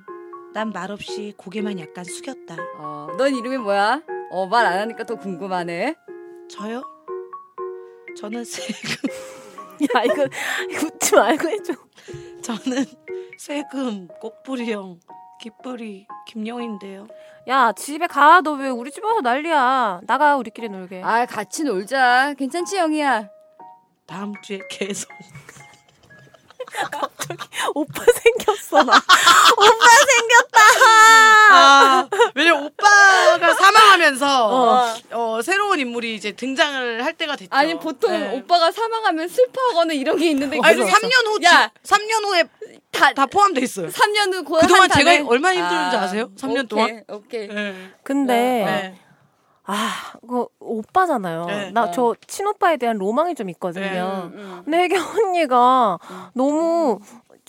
[0.55, 2.57] 난 말없이 고개만 약간 숙였다.
[2.79, 4.01] 어, 넌 이름이 뭐야?
[4.31, 5.95] 어, 말 안 하니까 더 궁금하네.
[6.51, 6.83] 저요?
[8.18, 9.11] 저는 세금,
[9.95, 10.24] 야 이거
[10.87, 11.74] 웃지 말고 해줘.
[12.43, 12.85] 저는
[13.39, 14.99] 세금 꽃뿌리형
[15.43, 17.07] 깃뿌리 김영인데요.
[17.49, 18.41] 야 집에 가.
[18.41, 20.01] 너 왜 우리 집 와서 난리야.
[20.07, 21.03] 나가 우리끼리 놀게.
[21.03, 22.33] 아, 같이 놀자.
[22.39, 23.29] 괜찮지, 영희야?
[24.07, 25.11] 다음 주에 계속.
[27.74, 29.03] 오빠 생겼어 나.
[31.51, 34.95] 아, 왜냐면 오빠가 사망하면서 어.
[35.12, 37.49] 어, 새로운 인물이 이제 등장을 할 때가 됐죠.
[37.55, 38.37] 아니, 보통 네.
[38.37, 40.59] 오빠가 사망하면 슬퍼하거나 이런 게 있는데.
[40.62, 41.70] 아니, 그거 3년 후, 야.
[41.85, 42.45] 3년 후에
[42.91, 43.89] 다, 다 포함돼 있어요.
[43.89, 46.31] 3년 후 고아 그동안 한 제가 달에- 얼마나 힘들었는지 아 세요?
[46.37, 47.05] 3년 오케이, 동안?
[47.09, 47.49] 오케이.
[47.49, 47.91] 네.
[48.03, 48.99] 근데 네.
[49.66, 51.46] 아 그거 오빠잖아요.
[51.46, 51.70] 네.
[51.72, 54.30] 나저 친오빠에 대한 로망이 좀 있거든요.
[54.32, 54.62] 음, 음.
[54.64, 55.98] 근데 혜경 언니가
[56.34, 57.00] 너무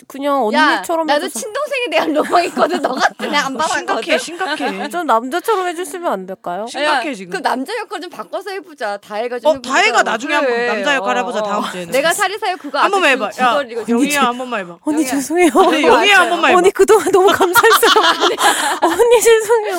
[0.06, 2.80] 그냥 언니처럼 야, 나도 해줘서 친동생에 대한 로망 있거든.
[2.80, 4.18] 너 같은 애안 심각해, 받았거든.
[4.18, 4.88] 심각해.
[4.90, 6.66] 좀 남자처럼 해주시면 안 될까요?
[6.68, 7.32] 심각해, 지금.
[7.32, 8.96] 그 남자 역할 좀 바꿔서 해보자.
[8.98, 9.74] 다혜가 좀 어, 해보자.
[9.74, 10.66] 다혜가 나중에 한번 그래.
[10.72, 11.42] 남자 역할 어, 해보자, 어.
[11.42, 11.90] 다음 주에는.
[11.92, 13.30] 내가 사리사욕 그거 한 번만 해봐.
[13.32, 14.78] 줄- 야, 영희야 한 번만 해봐.
[14.84, 15.10] 언니 영희야.
[15.10, 15.50] 죄송해요.
[15.72, 16.58] 네, 영희야 한 번만 해봐.
[16.58, 17.90] 언니 그동안 너무 감사했어요.
[18.82, 19.74] 언니 죄송해요.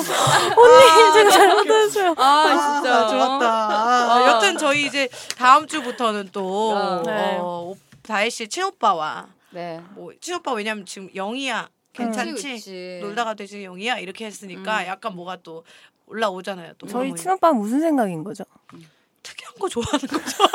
[0.56, 2.14] 언니 제가 잘못했어요.
[2.18, 3.46] 아 진짜 아, 좋았다.
[3.46, 4.26] 아, 어.
[4.28, 5.08] 여튼 저희 이제
[5.38, 7.02] 다음 주부터는 또 어.
[7.06, 7.38] 네.
[7.40, 7.72] 어,
[8.06, 9.80] 다혜 씨 친오빠와 네.
[9.94, 12.32] 뭐 친오빠 왜냐면 지금 영희야 괜찮지?
[12.34, 12.98] 그치, 그치.
[13.02, 15.64] 놀다가 되지 영희야 이렇게 했으니까 약간 뭐가 또
[16.06, 16.74] 올라오잖아요.
[16.78, 17.20] 또 저희 호르몬이.
[17.20, 18.44] 친오빠는 무슨 생각인 거죠?
[19.22, 20.36] 특이한 거 좋아하는 거죠.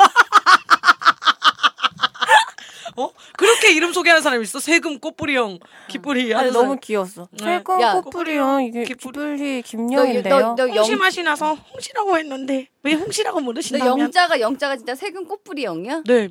[2.98, 3.10] 어?
[3.36, 4.58] 그렇게 이름 소개하는 사람 있어?
[4.58, 6.80] 세금 꽃뿌리형 깃뿌리 아니 하는 너무 사람.
[6.80, 7.28] 귀여웠어.
[7.32, 7.44] 네.
[7.44, 8.60] 세금 야, 꽃뿌리요.
[8.60, 9.36] 이게 깃뿌리.
[9.36, 10.38] 깃뿌리 너, 김영인데요.
[10.38, 13.98] 너, 너, 홍시 영, 맛이 나서 홍시라고 했는데 왜 홍시라고 너 모르신다면?
[13.98, 16.04] 영자가 영자가 진짜 세금 꽃뿌리 영이야?
[16.06, 16.28] 네.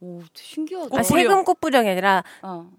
[0.00, 0.98] 오 신기하다.
[0.98, 1.02] 아.
[1.02, 2.70] 세금 꽃뿌리형이 아니라 어.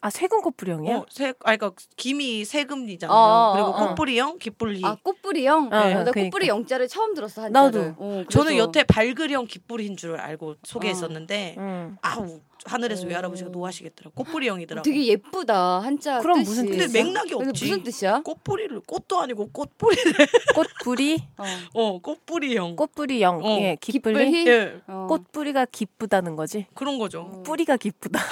[0.00, 0.96] 아 세금 꽃뿌리형이야?
[0.96, 3.16] 어, 세, 아, 그러니까 김이 세금이잖아요.
[3.16, 3.88] 어, 어, 그리고 어.
[3.88, 4.80] 꽃뿌리형, 깃뿌리.
[4.84, 5.68] 아 꽃뿌리 영.
[5.72, 6.12] 어, 어, 어, 나 그러니까.
[6.22, 8.24] 꽃뿌리 영자를 처음 들었어 한 나도.
[8.30, 11.96] 저는 여태 발그령 깃뿌리인 줄 알고 소개했었는데 응.
[12.02, 13.08] 아우 하늘에서 오.
[13.08, 14.14] 외할아버지가 노하시겠더라고.
[14.14, 14.84] 꽃뿌리형이더라고.
[14.84, 16.20] 되게 예쁘다 한자.
[16.20, 16.50] 그럼 뜻이.
[16.50, 17.04] 무슨 근데 뜻이야?
[17.04, 17.64] 맥락이 근데 없지.
[17.64, 18.20] 무슨 뜻이야?
[18.24, 20.12] 꽃뿌리를 꽃도 아니고 꽃뿌리를
[20.54, 21.44] 꽃뿌리 어.
[21.74, 22.76] 어 꽃뿌리형.
[22.76, 23.40] 꽃뿌리형.
[23.44, 24.14] 어, 예, 깃뿌리.
[24.14, 24.46] 깃불희?
[24.48, 25.06] 예 어.
[25.08, 26.66] 꽃뿌리가 기쁘다는 거지.
[26.74, 27.42] 그런 거죠.
[27.44, 28.20] 뿌리가 기쁘다.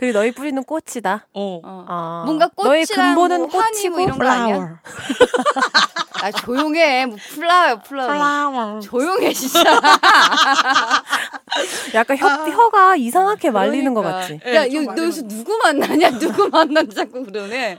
[0.00, 1.26] 그리고 너희 뿌리는 꽃이다.
[1.34, 1.60] 어.
[1.62, 1.84] 어.
[1.86, 2.22] 아.
[2.24, 4.80] 뭔가 꽃이랑 근본은 뭐 꽃이고 뭐 이런 거 아니야?
[6.22, 7.04] 아 조용해.
[7.04, 8.10] 뭐 플라워 플라워.
[8.10, 8.80] 플라워.
[8.80, 9.62] 조용해 진짜.
[11.92, 14.20] 약간 혀, 혀가 이상하게 말리는 것 그러니까.
[14.22, 14.40] 같지.
[14.46, 16.18] 예, 야, 좀 여, 많이 너 여기서 누구 만나냐?
[16.18, 17.78] 누구 만나는지 자꾸 그러네.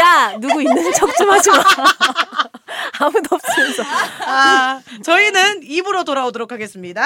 [0.00, 1.56] 야 누구 있는 척 좀 하지 마.
[2.98, 3.82] 아무도 없으면서.
[4.26, 7.04] 아, 저희는 입으로 돌아오도록 하겠습니다.